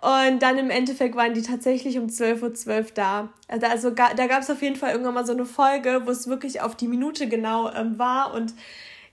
Und 0.00 0.40
dann 0.40 0.56
im 0.56 0.70
Endeffekt 0.70 1.16
waren 1.16 1.34
die 1.34 1.42
tatsächlich 1.42 1.98
um 1.98 2.06
12.12 2.06 2.42
Uhr 2.42 2.54
12 2.54 2.92
da. 2.92 3.28
Also, 3.48 3.66
also 3.66 3.90
da 3.90 4.26
gab 4.26 4.40
es 4.40 4.48
auf 4.48 4.62
jeden 4.62 4.76
Fall 4.76 4.92
irgendwann 4.92 5.14
mal 5.14 5.26
so 5.26 5.32
eine 5.32 5.44
Folge, 5.44 6.00
wo 6.06 6.10
es 6.10 6.28
wirklich 6.28 6.62
auf 6.62 6.76
die 6.76 6.88
Minute 6.88 7.28
genau 7.28 7.70
ähm, 7.72 7.98
war 7.98 8.32
und 8.32 8.54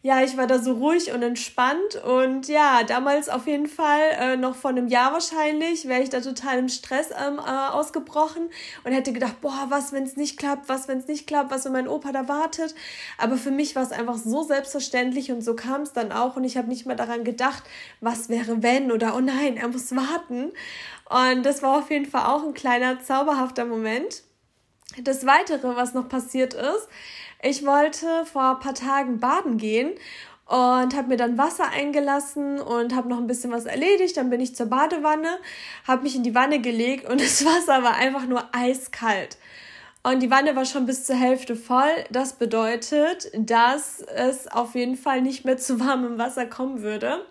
ja, 0.06 0.22
ich 0.22 0.36
war 0.36 0.48
da 0.48 0.60
so 0.60 0.74
ruhig 0.74 1.14
und 1.14 1.24
entspannt 1.24 1.96
und 2.04 2.50
ja, 2.50 2.84
damals 2.84 3.30
auf 3.30 3.48
jeden 3.48 3.68
Fall, 3.68 4.02
äh, 4.20 4.36
noch 4.36 4.54
vor 4.54 4.72
einem 4.72 4.90
Jahr 4.90 5.14
wahrscheinlich, 5.14 5.88
wäre 5.88 6.04
ich 6.04 6.10
da 6.10 6.20
total 6.20 6.60
im 6.60 6.68
Stress 6.68 7.12
ähm, 7.12 7.40
äh, 7.40 7.70
ausgebrochen 7.72 8.50
und 8.84 8.92
hätte 8.92 9.14
gedacht, 9.14 9.40
boah, 9.40 9.68
was, 9.70 9.94
wenn 9.94 10.04
es 10.04 10.18
nicht 10.18 10.38
klappt, 10.38 10.68
was, 10.68 10.90
wenn 10.90 10.98
es 10.98 11.08
nicht 11.08 11.26
klappt, 11.26 11.52
was, 11.52 11.64
wenn 11.64 11.72
mein 11.72 11.88
Opa 11.88 12.12
da 12.12 12.28
wartet. 12.28 12.76
Aber 13.18 13.38
für 13.38 13.52
mich 13.52 13.78
war 13.78 13.84
es 13.84 13.94
einfach 13.94 14.18
so 14.18 14.44
selbstverständlich 14.44 15.32
und 15.32 15.42
so 15.42 15.56
kam 15.56 15.84
es 15.84 15.94
dann 15.94 16.12
auch 16.12 16.36
und 16.36 16.44
ich 16.44 16.58
habe 16.58 16.68
nicht 16.68 16.86
mehr 16.86 16.98
daran 16.98 17.24
gedacht, 17.24 17.64
was 18.02 18.28
wäre, 18.28 18.62
wenn 18.62 18.92
oder 18.92 19.16
oh 19.16 19.22
nein, 19.22 19.56
er 19.56 19.70
muss 19.70 19.96
warten. 19.96 20.52
Und 21.10 21.46
das 21.46 21.64
war 21.64 21.78
auf 21.78 21.90
jeden 21.90 22.08
Fall 22.08 22.26
auch 22.26 22.44
ein 22.44 22.54
kleiner 22.54 23.00
zauberhafter 23.00 23.64
Moment. 23.64 24.24
Das 25.02 25.26
Weitere, 25.26 25.78
was 25.78 25.94
noch 25.94 26.10
passiert 26.10 26.54
ist, 26.54 26.90
ich 27.44 27.66
wollte 27.66 28.26
vor 28.26 28.56
ein 28.56 28.60
paar 28.60 28.74
Tagen 28.74 29.20
baden 29.20 29.58
gehen 29.58 29.92
und 30.48 30.96
habe 30.96 31.10
mir 31.10 31.18
dann 31.18 31.38
Wasser 31.38 31.70
eingelassen 31.70 32.60
und 32.60 32.96
habe 32.96 33.10
noch 33.10 33.18
ein 33.18 33.28
bisschen 33.28 33.52
was 33.52 33.66
erledigt. 33.66 34.18
Dann 34.18 34.30
bin 34.30 34.40
ich 34.40 34.56
zur 34.56 34.68
Badewanne, 34.68 35.40
habe 35.88 36.04
mich 36.04 36.16
in 36.16 36.24
die 36.24 36.36
Wanne 36.36 36.60
gelegt 36.60 37.10
und 37.10 37.22
das 37.22 37.46
Wasser 37.46 37.84
war 37.84 37.96
einfach 37.96 38.26
nur 38.26 38.44
eiskalt. 38.54 39.38
Und 40.04 40.22
die 40.22 40.32
Wanne 40.32 40.56
war 40.56 40.66
schon 40.66 40.86
bis 40.86 41.06
zur 41.06 41.16
Hälfte 41.16 41.56
voll. 41.56 41.92
Das 42.12 42.34
bedeutet, 42.34 43.32
dass 43.34 44.02
es 44.02 44.50
auf 44.50 44.76
jeden 44.76 44.98
Fall 44.98 45.22
nicht 45.22 45.46
mehr 45.46 45.58
zu 45.58 45.80
warmem 45.80 46.18
Wasser 46.18 46.46
kommen 46.46 46.82
würde. 46.82 47.26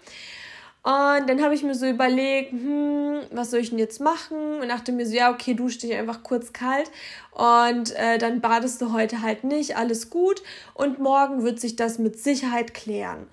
Und 0.85 1.29
dann 1.29 1.41
habe 1.43 1.55
ich 1.55 1.63
mir 1.63 1.77
so 1.77 1.87
überlegt, 1.87 2.51
hm, 2.51 3.21
was 3.31 3.53
soll 3.53 3.61
ich 3.61 3.71
denn 3.71 3.79
jetzt 3.79 4.01
machen? 4.01 4.61
Und 4.61 4.69
dachte 4.69 4.91
mir 4.91 5.07
so, 5.07 5.15
ja, 5.15 5.31
okay, 5.31 5.55
dusch 5.55 5.79
dich 5.79 5.95
einfach 5.95 6.25
kurz 6.25 6.53
kalt 6.53 6.91
und 7.31 7.95
äh, 7.95 8.19
dann 8.19 8.41
badest 8.41 8.83
du 8.83 8.93
heute 8.93 9.23
halt 9.23 9.45
nicht, 9.45 9.77
alles 9.77 10.11
gut. 10.11 10.43
Und 10.75 10.99
morgen 10.99 11.45
wird 11.45 11.61
sich 11.61 11.77
das 11.77 12.01
mit 12.01 12.19
Sicherheit 12.19 12.75
klären. 12.75 13.29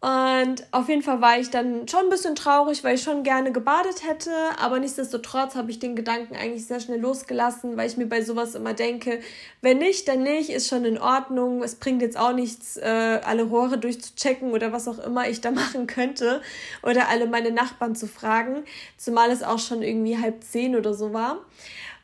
Und 0.00 0.64
auf 0.70 0.88
jeden 0.88 1.02
Fall 1.02 1.20
war 1.20 1.40
ich 1.40 1.50
dann 1.50 1.88
schon 1.88 2.04
ein 2.04 2.08
bisschen 2.08 2.36
traurig, 2.36 2.84
weil 2.84 2.94
ich 2.94 3.02
schon 3.02 3.24
gerne 3.24 3.50
gebadet 3.50 4.06
hätte. 4.06 4.30
Aber 4.60 4.78
nichtsdestotrotz 4.78 5.56
habe 5.56 5.72
ich 5.72 5.80
den 5.80 5.96
Gedanken 5.96 6.36
eigentlich 6.36 6.66
sehr 6.66 6.78
schnell 6.78 7.00
losgelassen, 7.00 7.76
weil 7.76 7.88
ich 7.88 7.96
mir 7.96 8.06
bei 8.06 8.22
sowas 8.22 8.54
immer 8.54 8.74
denke, 8.74 9.18
wenn 9.60 9.78
nicht, 9.78 10.06
dann 10.06 10.22
nicht, 10.22 10.50
ist 10.50 10.68
schon 10.68 10.84
in 10.84 10.98
Ordnung. 10.98 11.64
Es 11.64 11.74
bringt 11.74 12.00
jetzt 12.00 12.16
auch 12.16 12.32
nichts, 12.32 12.76
äh, 12.76 13.20
alle 13.24 13.42
Rohre 13.42 13.76
durchzuchecken 13.76 14.52
oder 14.52 14.70
was 14.70 14.86
auch 14.86 15.00
immer 15.00 15.28
ich 15.28 15.40
da 15.40 15.50
machen 15.52 15.88
könnte. 15.88 16.42
Oder 16.84 17.08
alle 17.08 17.26
meine 17.26 17.50
Nachbarn 17.50 17.96
zu 17.96 18.06
fragen. 18.06 18.62
Zumal 18.98 19.32
es 19.32 19.42
auch 19.42 19.58
schon 19.58 19.82
irgendwie 19.82 20.16
halb 20.16 20.44
zehn 20.44 20.76
oder 20.76 20.94
so 20.94 21.12
war. 21.12 21.38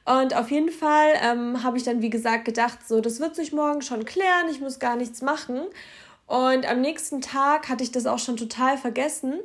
Und 0.05 0.37
auf 0.37 0.51
jeden 0.51 0.71
Fall 0.71 1.13
ähm, 1.23 1.63
habe 1.63 1.79
ich 1.79 1.85
dann, 1.85 2.03
wie 2.03 2.11
gesagt, 2.11 2.45
gedacht, 2.45 2.81
so, 2.87 3.01
das 3.01 3.21
wird 3.21 3.37
sich 3.37 3.53
morgen 3.53 3.81
schon 3.83 4.05
klären, 4.05 4.51
ich 4.51 4.61
muss 4.61 4.79
gar 4.79 4.97
nichts 4.97 5.23
machen. 5.23 5.63
Und 6.27 6.67
am 6.67 6.81
nächsten 6.81 7.21
Tag 7.21 7.69
hatte 7.69 7.85
ich 7.85 7.93
das 7.93 8.07
auch 8.07 8.19
schon 8.19 8.37
total 8.37 8.79
vergessen. 8.79 9.41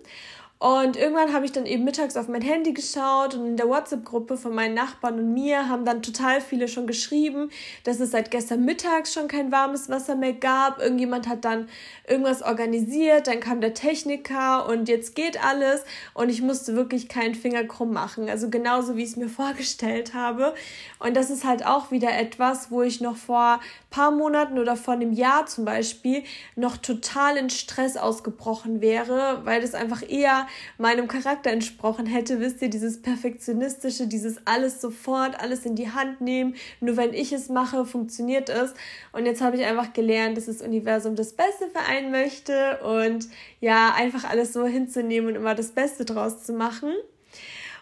Und 0.61 0.97
irgendwann 0.97 1.31
habe 1.31 1.45
ich 1.45 1.53
dann 1.53 1.65
eben 1.65 1.85
mittags 1.85 2.17
auf 2.17 2.27
mein 2.27 2.41
Handy 2.41 2.73
geschaut 2.73 3.33
und 3.33 3.47
in 3.47 3.55
der 3.55 3.69
WhatsApp-Gruppe 3.69 4.35
von 4.35 4.53
meinen 4.53 4.73
Nachbarn 4.73 5.17
und 5.17 5.33
mir 5.33 5.69
haben 5.69 5.85
dann 5.85 6.03
total 6.03 6.41
viele 6.41 6.67
schon 6.67 6.85
geschrieben, 6.85 7.49
dass 7.85 8.01
es 8.01 8.11
seit 8.11 8.29
gestern 8.29 8.65
mittags 8.65 9.13
schon 9.13 9.29
kein 9.29 9.53
warmes 9.53 9.87
Wasser 9.87 10.15
mehr 10.15 10.33
gab. 10.33 10.81
Irgendjemand 10.81 11.29
hat 11.29 11.45
dann 11.45 11.69
irgendwas 12.09 12.41
organisiert, 12.41 13.27
dann 13.27 13.39
kam 13.39 13.61
der 13.61 13.73
Techniker 13.73 14.67
und 14.67 14.89
jetzt 14.89 15.15
geht 15.15 15.41
alles 15.41 15.85
und 16.13 16.27
ich 16.27 16.41
musste 16.41 16.75
wirklich 16.75 17.07
keinen 17.07 17.35
Finger 17.35 17.63
krumm 17.63 17.93
machen. 17.93 18.27
Also 18.29 18.49
genauso 18.49 18.97
wie 18.97 19.03
ich 19.03 19.11
es 19.11 19.15
mir 19.15 19.29
vorgestellt 19.29 20.13
habe. 20.13 20.53
Und 20.99 21.15
das 21.15 21.29
ist 21.29 21.45
halt 21.45 21.65
auch 21.65 21.89
wieder 21.89 22.11
etwas, 22.17 22.69
wo 22.69 22.81
ich 22.81 22.99
noch 22.99 23.15
vor 23.15 23.61
paar 23.89 24.11
Monaten 24.11 24.59
oder 24.59 24.75
vor 24.75 24.93
einem 24.93 25.13
Jahr 25.13 25.45
zum 25.45 25.63
Beispiel 25.63 26.23
noch 26.57 26.75
total 26.75 27.37
in 27.37 27.49
Stress 27.49 27.95
ausgebrochen 27.97 28.81
wäre, 28.81 29.41
weil 29.45 29.61
das 29.61 29.73
einfach 29.73 30.03
eher 30.07 30.47
meinem 30.77 31.07
Charakter 31.07 31.51
entsprochen 31.51 32.05
hätte. 32.05 32.39
Wisst 32.39 32.61
ihr, 32.61 32.69
dieses 32.69 33.01
Perfektionistische, 33.01 34.07
dieses 34.07 34.37
alles 34.45 34.81
sofort, 34.81 35.39
alles 35.39 35.65
in 35.65 35.75
die 35.75 35.91
Hand 35.91 36.21
nehmen, 36.21 36.55
nur 36.79 36.97
wenn 36.97 37.13
ich 37.13 37.31
es 37.31 37.49
mache, 37.49 37.85
funktioniert 37.85 38.49
es. 38.49 38.73
Und 39.11 39.25
jetzt 39.25 39.41
habe 39.41 39.57
ich 39.57 39.65
einfach 39.65 39.93
gelernt, 39.93 40.37
dass 40.37 40.45
das 40.45 40.61
Universum 40.61 41.15
das 41.15 41.33
Beste 41.33 41.69
für 41.69 41.81
einen 41.81 42.11
möchte 42.11 42.79
und 42.83 43.27
ja, 43.59 43.93
einfach 43.95 44.23
alles 44.23 44.53
so 44.53 44.65
hinzunehmen 44.65 45.29
und 45.29 45.35
immer 45.35 45.55
das 45.55 45.71
Beste 45.71 46.05
draus 46.05 46.43
zu 46.43 46.53
machen. 46.53 46.93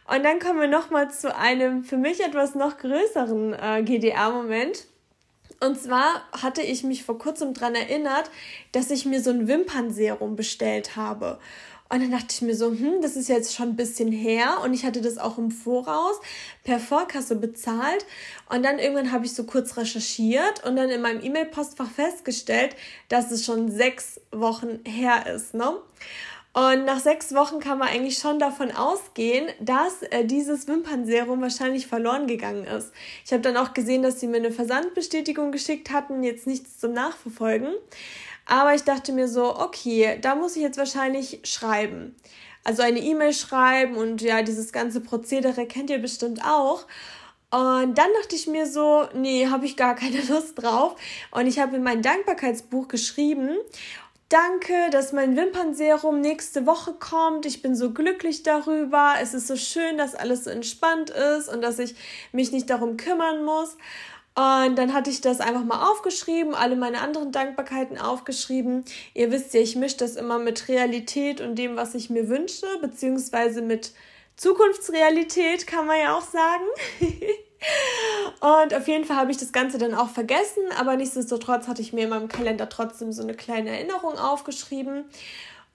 Und 0.07 0.23
dann 0.23 0.39
kommen 0.39 0.61
wir 0.61 0.67
nochmal 0.67 1.11
zu 1.11 1.35
einem 1.35 1.83
für 1.83 1.97
mich 1.97 2.23
etwas 2.23 2.55
noch 2.55 2.77
größeren 2.77 3.53
äh, 3.53 3.83
GDR-Moment. 3.83 4.85
Und 5.59 5.79
zwar 5.79 6.23
hatte 6.31 6.61
ich 6.61 6.83
mich 6.83 7.03
vor 7.03 7.17
kurzem 7.17 7.53
daran 7.53 7.75
erinnert, 7.75 8.29
dass 8.71 8.91
ich 8.91 9.05
mir 9.05 9.21
so 9.21 9.31
ein 9.31 9.47
Wimpernserum 9.47 10.35
bestellt 10.35 10.95
habe. 10.95 11.39
Und 11.89 12.01
dann 12.01 12.11
dachte 12.11 12.27
ich 12.31 12.41
mir 12.41 12.55
so, 12.55 12.69
hm, 12.71 13.01
das 13.01 13.15
ist 13.15 13.29
jetzt 13.29 13.55
schon 13.55 13.69
ein 13.69 13.75
bisschen 13.75 14.11
her 14.11 14.59
und 14.63 14.73
ich 14.73 14.85
hatte 14.85 15.01
das 15.01 15.17
auch 15.17 15.37
im 15.37 15.51
Voraus 15.51 16.19
per 16.63 16.79
Vorkasse 16.79 17.35
bezahlt. 17.35 18.05
Und 18.49 18.63
dann 18.63 18.79
irgendwann 18.79 19.11
habe 19.11 19.25
ich 19.25 19.33
so 19.33 19.45
kurz 19.45 19.77
recherchiert 19.77 20.63
und 20.65 20.75
dann 20.75 20.89
in 20.89 21.01
meinem 21.01 21.23
E-Mail-Postfach 21.23 21.89
festgestellt, 21.89 22.75
dass 23.09 23.31
es 23.31 23.45
schon 23.45 23.71
sechs 23.71 24.19
Wochen 24.31 24.79
her 24.85 25.25
ist. 25.33 25.53
Ne? 25.53 25.77
Und 26.57 26.85
nach 26.85 26.99
sechs 26.99 27.35
Wochen 27.35 27.59
kann 27.59 27.77
man 27.77 27.87
eigentlich 27.87 28.17
schon 28.17 28.39
davon 28.39 28.71
ausgehen, 28.71 29.47
dass 29.59 30.01
äh, 30.01 30.25
dieses 30.25 30.67
Wimpernserum 30.67 31.39
wahrscheinlich 31.39 31.85
verloren 31.85 32.25
gegangen 32.25 32.65
ist. 32.65 32.91
Ich 33.23 33.31
habe 33.31 33.43
dann 33.43 33.57
auch 33.57 33.75
gesehen, 33.75 34.01
dass 34.01 34.19
sie 34.19 34.25
mir 34.25 34.37
eine 34.37 34.51
Versandbestätigung 34.51 35.51
geschickt 35.51 35.91
hatten, 35.91 36.23
jetzt 36.23 36.47
nichts 36.47 36.79
zum 36.79 36.93
Nachverfolgen. 36.93 37.75
Aber 38.47 38.73
ich 38.73 38.83
dachte 38.83 39.11
mir 39.11 39.27
so, 39.27 39.59
okay, 39.59 40.17
da 40.21 40.35
muss 40.35 40.55
ich 40.55 40.61
jetzt 40.61 40.77
wahrscheinlich 40.77 41.41
schreiben. 41.43 42.15
Also 42.63 42.81
eine 42.81 42.99
E-Mail 42.99 43.33
schreiben 43.33 43.95
und 43.95 44.21
ja, 44.21 44.41
dieses 44.41 44.71
ganze 44.71 45.01
Prozedere 45.01 45.65
kennt 45.65 45.89
ihr 45.89 45.99
bestimmt 45.99 46.43
auch. 46.43 46.85
Und 47.49 47.97
dann 47.97 48.09
dachte 48.19 48.35
ich 48.35 48.47
mir 48.47 48.65
so, 48.65 49.07
nee, 49.13 49.47
habe 49.47 49.65
ich 49.65 49.77
gar 49.77 49.95
keine 49.95 50.21
Lust 50.29 50.61
drauf. 50.61 50.95
Und 51.31 51.47
ich 51.47 51.59
habe 51.59 51.75
in 51.75 51.83
mein 51.83 52.01
Dankbarkeitsbuch 52.01 52.87
geschrieben, 52.87 53.57
danke, 54.29 54.89
dass 54.91 55.13
mein 55.13 55.35
Wimpernserum 55.35 56.19
nächste 56.19 56.65
Woche 56.65 56.93
kommt. 56.93 57.45
Ich 57.45 57.61
bin 57.61 57.75
so 57.75 57.91
glücklich 57.91 58.43
darüber. 58.43 59.15
Es 59.21 59.33
ist 59.33 59.47
so 59.47 59.55
schön, 59.55 59.97
dass 59.97 60.15
alles 60.15 60.43
so 60.43 60.49
entspannt 60.49 61.09
ist 61.09 61.47
und 61.47 61.61
dass 61.61 61.79
ich 61.79 61.95
mich 62.31 62.51
nicht 62.51 62.69
darum 62.69 62.97
kümmern 62.97 63.43
muss. 63.45 63.77
Und 64.37 64.75
dann 64.75 64.93
hatte 64.93 65.09
ich 65.09 65.19
das 65.19 65.39
einfach 65.39 65.63
mal 65.63 65.89
aufgeschrieben, 65.89 66.53
alle 66.53 66.75
meine 66.75 67.01
anderen 67.01 67.31
Dankbarkeiten 67.31 67.97
aufgeschrieben. 67.97 68.85
Ihr 69.15 69.31
wisst 69.31 69.55
ja, 69.55 69.61
ich 69.61 69.75
mische 69.75 69.97
das 69.97 70.15
immer 70.15 70.37
mit 70.37 70.67
Realität 70.67 71.41
und 71.41 71.55
dem, 71.55 71.75
was 71.75 71.95
ich 71.95 72.11
mir 72.11 72.29
wünsche, 72.29 72.67
beziehungsweise 72.79 73.63
mit 73.63 73.93
Zukunftsrealität, 74.35 75.65
kann 75.65 75.87
man 75.87 75.99
ja 75.99 76.15
auch 76.15 76.21
sagen. 76.21 76.65
und 78.41 78.75
auf 78.75 78.87
jeden 78.87 79.05
Fall 79.05 79.17
habe 79.17 79.31
ich 79.31 79.37
das 79.37 79.51
Ganze 79.51 79.79
dann 79.79 79.95
auch 79.95 80.09
vergessen, 80.09 80.61
aber 80.77 80.95
nichtsdestotrotz 80.97 81.67
hatte 81.67 81.81
ich 81.81 81.91
mir 81.91 82.03
in 82.03 82.11
meinem 82.11 82.27
Kalender 82.27 82.69
trotzdem 82.69 83.11
so 83.11 83.23
eine 83.23 83.33
kleine 83.33 83.71
Erinnerung 83.71 84.19
aufgeschrieben. 84.19 85.05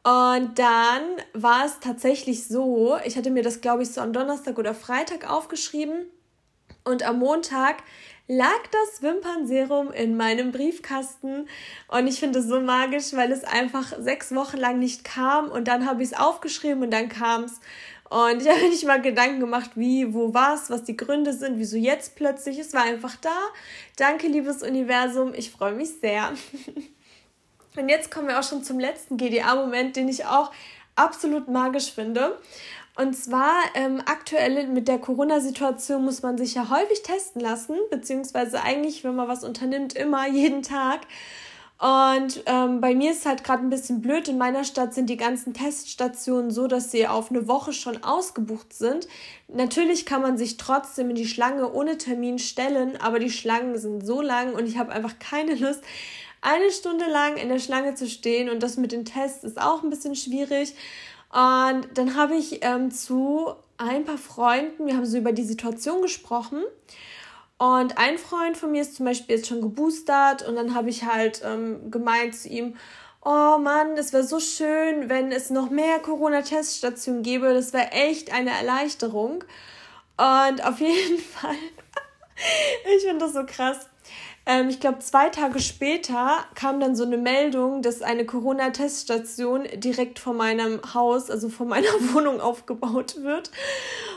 Und 0.04 0.56
dann 0.56 1.02
war 1.32 1.64
es 1.64 1.80
tatsächlich 1.80 2.46
so, 2.46 2.96
ich 3.04 3.16
hatte 3.16 3.30
mir 3.32 3.42
das, 3.42 3.60
glaube 3.60 3.82
ich, 3.82 3.90
so 3.90 4.00
am 4.00 4.12
Donnerstag 4.12 4.56
oder 4.56 4.72
Freitag 4.72 5.28
aufgeschrieben. 5.28 6.06
Und 6.84 7.04
am 7.04 7.18
Montag 7.20 7.76
lag 8.28 8.60
das 8.70 9.02
Wimpernserum 9.02 9.92
in 9.92 10.16
meinem 10.16 10.52
Briefkasten 10.52 11.48
und 11.88 12.06
ich 12.06 12.20
finde 12.20 12.38
es 12.38 12.46
so 12.46 12.60
magisch, 12.60 13.12
weil 13.12 13.32
es 13.32 13.44
einfach 13.44 13.92
sechs 13.98 14.34
Wochen 14.34 14.56
lang 14.56 14.78
nicht 14.78 15.04
kam 15.04 15.50
und 15.50 15.68
dann 15.68 15.86
habe 15.86 16.02
ich 16.02 16.12
es 16.12 16.18
aufgeschrieben 16.18 16.84
und 16.84 16.90
dann 16.90 17.08
kam 17.08 17.44
es. 17.44 17.60
Und 18.08 18.42
ich 18.42 18.48
habe 18.50 18.68
nicht 18.68 18.84
mal 18.84 19.00
Gedanken 19.00 19.40
gemacht, 19.40 19.72
wie, 19.74 20.12
wo 20.14 20.34
war 20.34 20.54
es, 20.54 20.70
was 20.70 20.84
die 20.84 20.96
Gründe 20.96 21.32
sind, 21.32 21.58
wieso 21.58 21.76
jetzt 21.76 22.14
plötzlich. 22.14 22.58
Es 22.58 22.74
war 22.74 22.82
einfach 22.82 23.16
da. 23.16 23.36
Danke, 23.96 24.28
liebes 24.28 24.62
Universum. 24.62 25.32
Ich 25.34 25.50
freue 25.50 25.72
mich 25.72 25.98
sehr. 26.00 26.32
Und 27.76 27.88
jetzt 27.88 28.10
kommen 28.10 28.28
wir 28.28 28.38
auch 28.38 28.46
schon 28.46 28.62
zum 28.62 28.78
letzten 28.78 29.16
GDA-Moment, 29.16 29.96
den 29.96 30.08
ich 30.08 30.26
auch 30.26 30.52
absolut 30.94 31.48
magisch 31.48 31.90
finde. 31.90 32.38
Und 32.94 33.16
zwar 33.16 33.54
ähm, 33.74 34.02
aktuell 34.04 34.66
mit 34.68 34.86
der 34.86 34.98
Corona-Situation 34.98 36.04
muss 36.04 36.22
man 36.22 36.36
sich 36.36 36.54
ja 36.54 36.68
häufig 36.68 37.02
testen 37.02 37.40
lassen, 37.40 37.76
beziehungsweise 37.90 38.62
eigentlich, 38.62 39.02
wenn 39.02 39.16
man 39.16 39.28
was 39.28 39.44
unternimmt, 39.44 39.94
immer 39.94 40.28
jeden 40.32 40.62
Tag. 40.62 41.00
Und 41.82 42.44
ähm, 42.46 42.80
bei 42.80 42.94
mir 42.94 43.10
ist 43.10 43.20
es 43.20 43.26
halt 43.26 43.42
gerade 43.42 43.64
ein 43.64 43.70
bisschen 43.70 44.02
blöd. 44.02 44.28
In 44.28 44.38
meiner 44.38 44.62
Stadt 44.62 44.94
sind 44.94 45.10
die 45.10 45.16
ganzen 45.16 45.52
Teststationen 45.52 46.52
so, 46.52 46.68
dass 46.68 46.92
sie 46.92 47.08
auf 47.08 47.30
eine 47.30 47.48
Woche 47.48 47.72
schon 47.72 48.04
ausgebucht 48.04 48.72
sind. 48.72 49.08
Natürlich 49.48 50.06
kann 50.06 50.22
man 50.22 50.38
sich 50.38 50.58
trotzdem 50.58 51.10
in 51.10 51.16
die 51.16 51.26
Schlange 51.26 51.72
ohne 51.72 51.98
Termin 51.98 52.38
stellen, 52.38 52.96
aber 53.00 53.18
die 53.18 53.30
Schlangen 53.30 53.76
sind 53.78 54.06
so 54.06 54.20
lang 54.20 54.54
und 54.54 54.68
ich 54.68 54.78
habe 54.78 54.92
einfach 54.92 55.18
keine 55.18 55.56
Lust, 55.56 55.82
eine 56.40 56.70
Stunde 56.70 57.06
lang 57.06 57.36
in 57.36 57.48
der 57.48 57.58
Schlange 57.58 57.96
zu 57.96 58.08
stehen. 58.08 58.48
Und 58.48 58.62
das 58.62 58.76
mit 58.76 58.92
den 58.92 59.04
Tests 59.04 59.42
ist 59.42 59.60
auch 59.60 59.82
ein 59.82 59.90
bisschen 59.90 60.14
schwierig. 60.14 60.74
Und 61.32 61.88
dann 61.94 62.14
habe 62.14 62.36
ich 62.36 62.62
ähm, 62.62 62.90
zu 62.90 63.54
ein 63.78 64.04
paar 64.04 64.18
Freunden, 64.18 64.86
wir 64.86 64.96
haben 64.96 65.06
so 65.06 65.16
über 65.16 65.32
die 65.32 65.44
Situation 65.44 66.02
gesprochen. 66.02 66.62
Und 67.58 67.96
ein 67.96 68.18
Freund 68.18 68.56
von 68.56 68.72
mir 68.72 68.82
ist 68.82 68.96
zum 68.96 69.06
Beispiel 69.06 69.36
jetzt 69.36 69.48
schon 69.48 69.62
geboostert 69.62 70.46
und 70.46 70.56
dann 70.56 70.74
habe 70.74 70.90
ich 70.90 71.04
halt 71.04 71.42
ähm, 71.44 71.90
gemeint 71.90 72.34
zu 72.34 72.48
ihm, 72.48 72.76
oh 73.24 73.56
Mann, 73.58 73.96
es 73.96 74.12
wäre 74.12 74.24
so 74.24 74.40
schön, 74.40 75.08
wenn 75.08 75.32
es 75.32 75.48
noch 75.48 75.70
mehr 75.70 76.00
Corona-Teststationen 76.00 77.22
gäbe. 77.22 77.54
Das 77.54 77.72
wäre 77.72 77.92
echt 77.92 78.32
eine 78.32 78.50
Erleichterung. 78.50 79.44
Und 80.16 80.64
auf 80.64 80.80
jeden 80.80 81.18
Fall, 81.40 81.54
ich 82.96 83.04
finde 83.04 83.24
das 83.24 83.32
so 83.32 83.44
krass. 83.46 83.88
Ähm, 84.44 84.68
ich 84.68 84.80
glaube, 84.80 84.98
zwei 84.98 85.28
Tage 85.28 85.60
später 85.60 86.38
kam 86.54 86.80
dann 86.80 86.96
so 86.96 87.04
eine 87.04 87.16
Meldung, 87.16 87.80
dass 87.80 88.02
eine 88.02 88.26
Corona-Teststation 88.26 89.68
direkt 89.76 90.18
vor 90.18 90.34
meinem 90.34 90.80
Haus, 90.94 91.30
also 91.30 91.48
vor 91.48 91.66
meiner 91.66 91.86
Wohnung 92.12 92.40
aufgebaut 92.40 93.22
wird, 93.22 93.50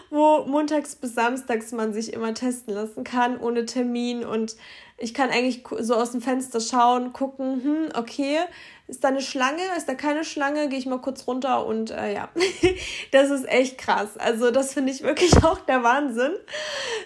wo 0.10 0.46
montags 0.46 0.96
bis 0.96 1.14
samstags 1.14 1.72
man 1.72 1.94
sich 1.94 2.12
immer 2.14 2.34
testen 2.34 2.74
lassen 2.74 3.04
kann, 3.04 3.40
ohne 3.40 3.66
Termin. 3.66 4.26
Und 4.26 4.56
ich 4.98 5.14
kann 5.14 5.30
eigentlich 5.30 5.64
so 5.80 5.94
aus 5.94 6.12
dem 6.12 6.22
Fenster 6.22 6.60
schauen, 6.60 7.14
gucken, 7.14 7.64
hm, 7.64 7.90
okay, 7.94 8.40
ist 8.88 9.04
da 9.04 9.08
eine 9.08 9.21
Schlange? 9.21 9.62
Ist 9.76 9.89
da 9.89 9.95
keine 9.95 10.24
Schlange? 10.24 10.69
Gehe 10.69 10.78
ich 10.78 10.86
mal 10.86 11.00
kurz 11.00 11.26
runter 11.26 11.65
und 11.65 11.89
äh, 11.89 12.13
ja, 12.13 12.30
das 13.12 13.32
ist 13.32 13.48
echt 13.48 13.80
krass. 13.80 14.17
Also 14.17 14.52
das 14.52 14.74
finde 14.74 14.91
ich 14.91 15.02
wirklich 15.02 15.36
auch 15.43 15.60
der 15.62 15.82
Wahnsinn. 15.84 16.34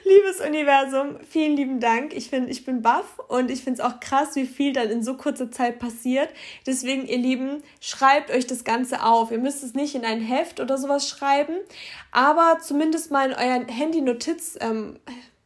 Liebes 0.03 0.41
Universum, 0.45 1.17
vielen 1.29 1.55
lieben 1.55 1.79
Dank. 1.79 2.13
Ich 2.13 2.29
finde, 2.29 2.51
ich 2.51 2.65
bin 2.65 2.81
baff 2.81 3.19
und 3.29 3.49
ich 3.49 3.63
finde 3.63 3.81
es 3.81 3.87
auch 3.87 3.99
krass, 4.01 4.35
wie 4.35 4.45
viel 4.45 4.73
dann 4.73 4.89
in 4.89 5.03
so 5.03 5.15
kurzer 5.15 5.51
Zeit 5.51 5.79
passiert. 5.79 6.29
Deswegen, 6.65 7.07
ihr 7.07 7.17
Lieben, 7.17 7.63
schreibt 7.79 8.29
euch 8.29 8.45
das 8.45 8.65
Ganze 8.65 9.03
auf. 9.03 9.31
Ihr 9.31 9.39
müsst 9.39 9.63
es 9.63 9.73
nicht 9.73 9.95
in 9.95 10.03
ein 10.03 10.21
Heft 10.21 10.59
oder 10.59 10.77
sowas 10.77 11.07
schreiben, 11.07 11.55
aber 12.11 12.57
zumindest 12.61 13.09
mal 13.09 13.31
in 13.31 13.35
euer 13.35 13.65
Handy-Notiz. 13.67 14.57
Ähm, 14.59 14.99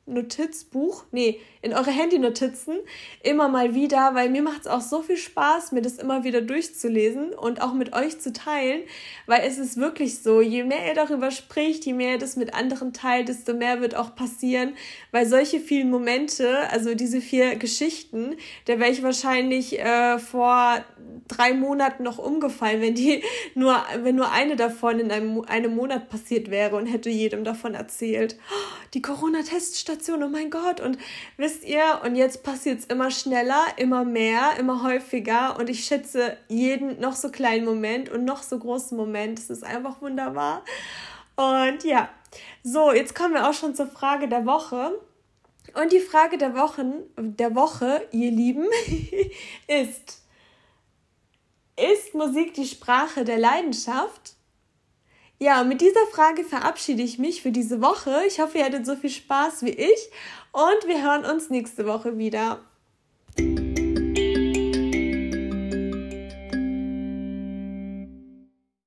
Notizbuch, 0.05 1.05
nee, 1.11 1.39
in 1.61 1.73
eure 1.73 1.91
Handy-Notizen 1.91 2.75
immer 3.21 3.47
mal 3.47 3.73
wieder, 3.73 4.13
weil 4.15 4.29
mir 4.29 4.41
macht 4.41 4.61
es 4.61 4.67
auch 4.67 4.81
so 4.81 5.01
viel 5.01 5.15
Spaß, 5.15 5.71
mir 5.71 5.81
das 5.81 5.97
immer 5.97 6.25
wieder 6.25 6.41
durchzulesen 6.41 7.33
und 7.33 7.61
auch 7.61 7.73
mit 7.73 7.93
euch 7.93 8.19
zu 8.19 8.33
teilen, 8.33 8.81
weil 9.27 9.47
es 9.47 9.57
ist 9.57 9.77
wirklich 9.77 10.19
so, 10.19 10.41
je 10.41 10.65
mehr 10.65 10.87
ihr 10.87 10.93
darüber 10.93 11.31
spricht, 11.31 11.85
je 11.85 11.93
mehr 11.93 12.13
ihr 12.13 12.17
das 12.17 12.35
mit 12.35 12.53
anderen 12.53 12.91
teilt, 12.91 13.29
desto 13.29 13.53
mehr 13.53 13.79
wird 13.79 13.95
auch 13.95 14.13
passieren, 14.13 14.75
weil 15.11 15.25
solche 15.25 15.61
vielen 15.61 15.89
Momente, 15.89 16.69
also 16.69 16.95
diese 16.95 17.21
vier 17.21 17.55
Geschichten, 17.55 18.35
da 18.65 18.79
wäre 18.79 18.91
ich 18.91 19.03
wahrscheinlich 19.03 19.79
äh, 19.79 20.19
vor 20.19 20.83
drei 21.27 21.53
Monaten 21.53 22.03
noch 22.03 22.17
umgefallen, 22.17 22.81
wenn 22.81 22.95
die 22.95 23.23
nur, 23.55 23.75
wenn 24.01 24.15
nur 24.15 24.31
eine 24.31 24.55
davon 24.55 24.99
in 24.99 25.11
einem, 25.11 25.41
einem 25.41 25.75
Monat 25.75 26.09
passiert 26.09 26.49
wäre 26.49 26.75
und 26.75 26.85
hätte 26.85 27.09
jedem 27.09 27.43
davon 27.43 27.73
erzählt. 27.73 28.37
Die 28.93 29.01
Corona-Teststation, 29.01 30.21
oh 30.21 30.29
mein 30.29 30.51
Gott, 30.51 30.79
und 30.79 30.99
wisst 31.37 31.65
ihr, 31.65 32.01
und 32.03 32.15
jetzt 32.15 32.43
passiert 32.43 32.79
es 32.79 32.85
immer 32.85 33.09
schneller, 33.09 33.65
immer 33.77 34.05
mehr, 34.05 34.51
immer 34.59 34.83
häufiger 34.83 35.57
und 35.57 35.67
ich 35.67 35.85
schätze 35.85 36.37
jeden 36.47 36.99
noch 36.99 37.13
so 37.13 37.29
kleinen 37.29 37.65
Moment 37.65 38.11
und 38.11 38.23
noch 38.23 38.43
so 38.43 38.59
großen 38.59 38.95
Moment. 38.95 39.39
Es 39.39 39.49
ist 39.49 39.63
einfach 39.63 39.99
wunderbar. 40.01 40.63
Und 41.35 41.83
ja, 41.83 42.09
so, 42.61 42.93
jetzt 42.93 43.15
kommen 43.15 43.33
wir 43.33 43.49
auch 43.49 43.53
schon 43.53 43.75
zur 43.75 43.87
Frage 43.87 44.27
der 44.27 44.45
Woche. 44.45 44.99
Und 45.73 45.91
die 45.91 45.99
Frage 45.99 46.37
der 46.37 46.55
Wochen, 46.55 46.93
der 47.17 47.55
Woche, 47.55 48.07
ihr 48.11 48.29
Lieben, 48.29 48.67
ist, 49.67 50.22
ist 51.75 52.13
Musik 52.13 52.53
die 52.53 52.65
Sprache 52.67 53.23
der 53.23 53.37
Leidenschaft? 53.37 54.33
Ja, 55.39 55.63
mit 55.63 55.81
dieser 55.81 56.05
Frage 56.11 56.43
verabschiede 56.43 57.01
ich 57.01 57.19
mich 57.19 57.41
für 57.41 57.51
diese 57.51 57.81
Woche. 57.81 58.21
Ich 58.27 58.39
hoffe, 58.39 58.59
ihr 58.59 58.65
hattet 58.65 58.85
so 58.85 58.95
viel 58.95 59.09
Spaß 59.09 59.63
wie 59.63 59.71
ich 59.71 60.09
und 60.51 60.87
wir 60.87 61.03
hören 61.03 61.25
uns 61.25 61.49
nächste 61.49 61.85
Woche 61.85 62.17
wieder. 62.17 62.59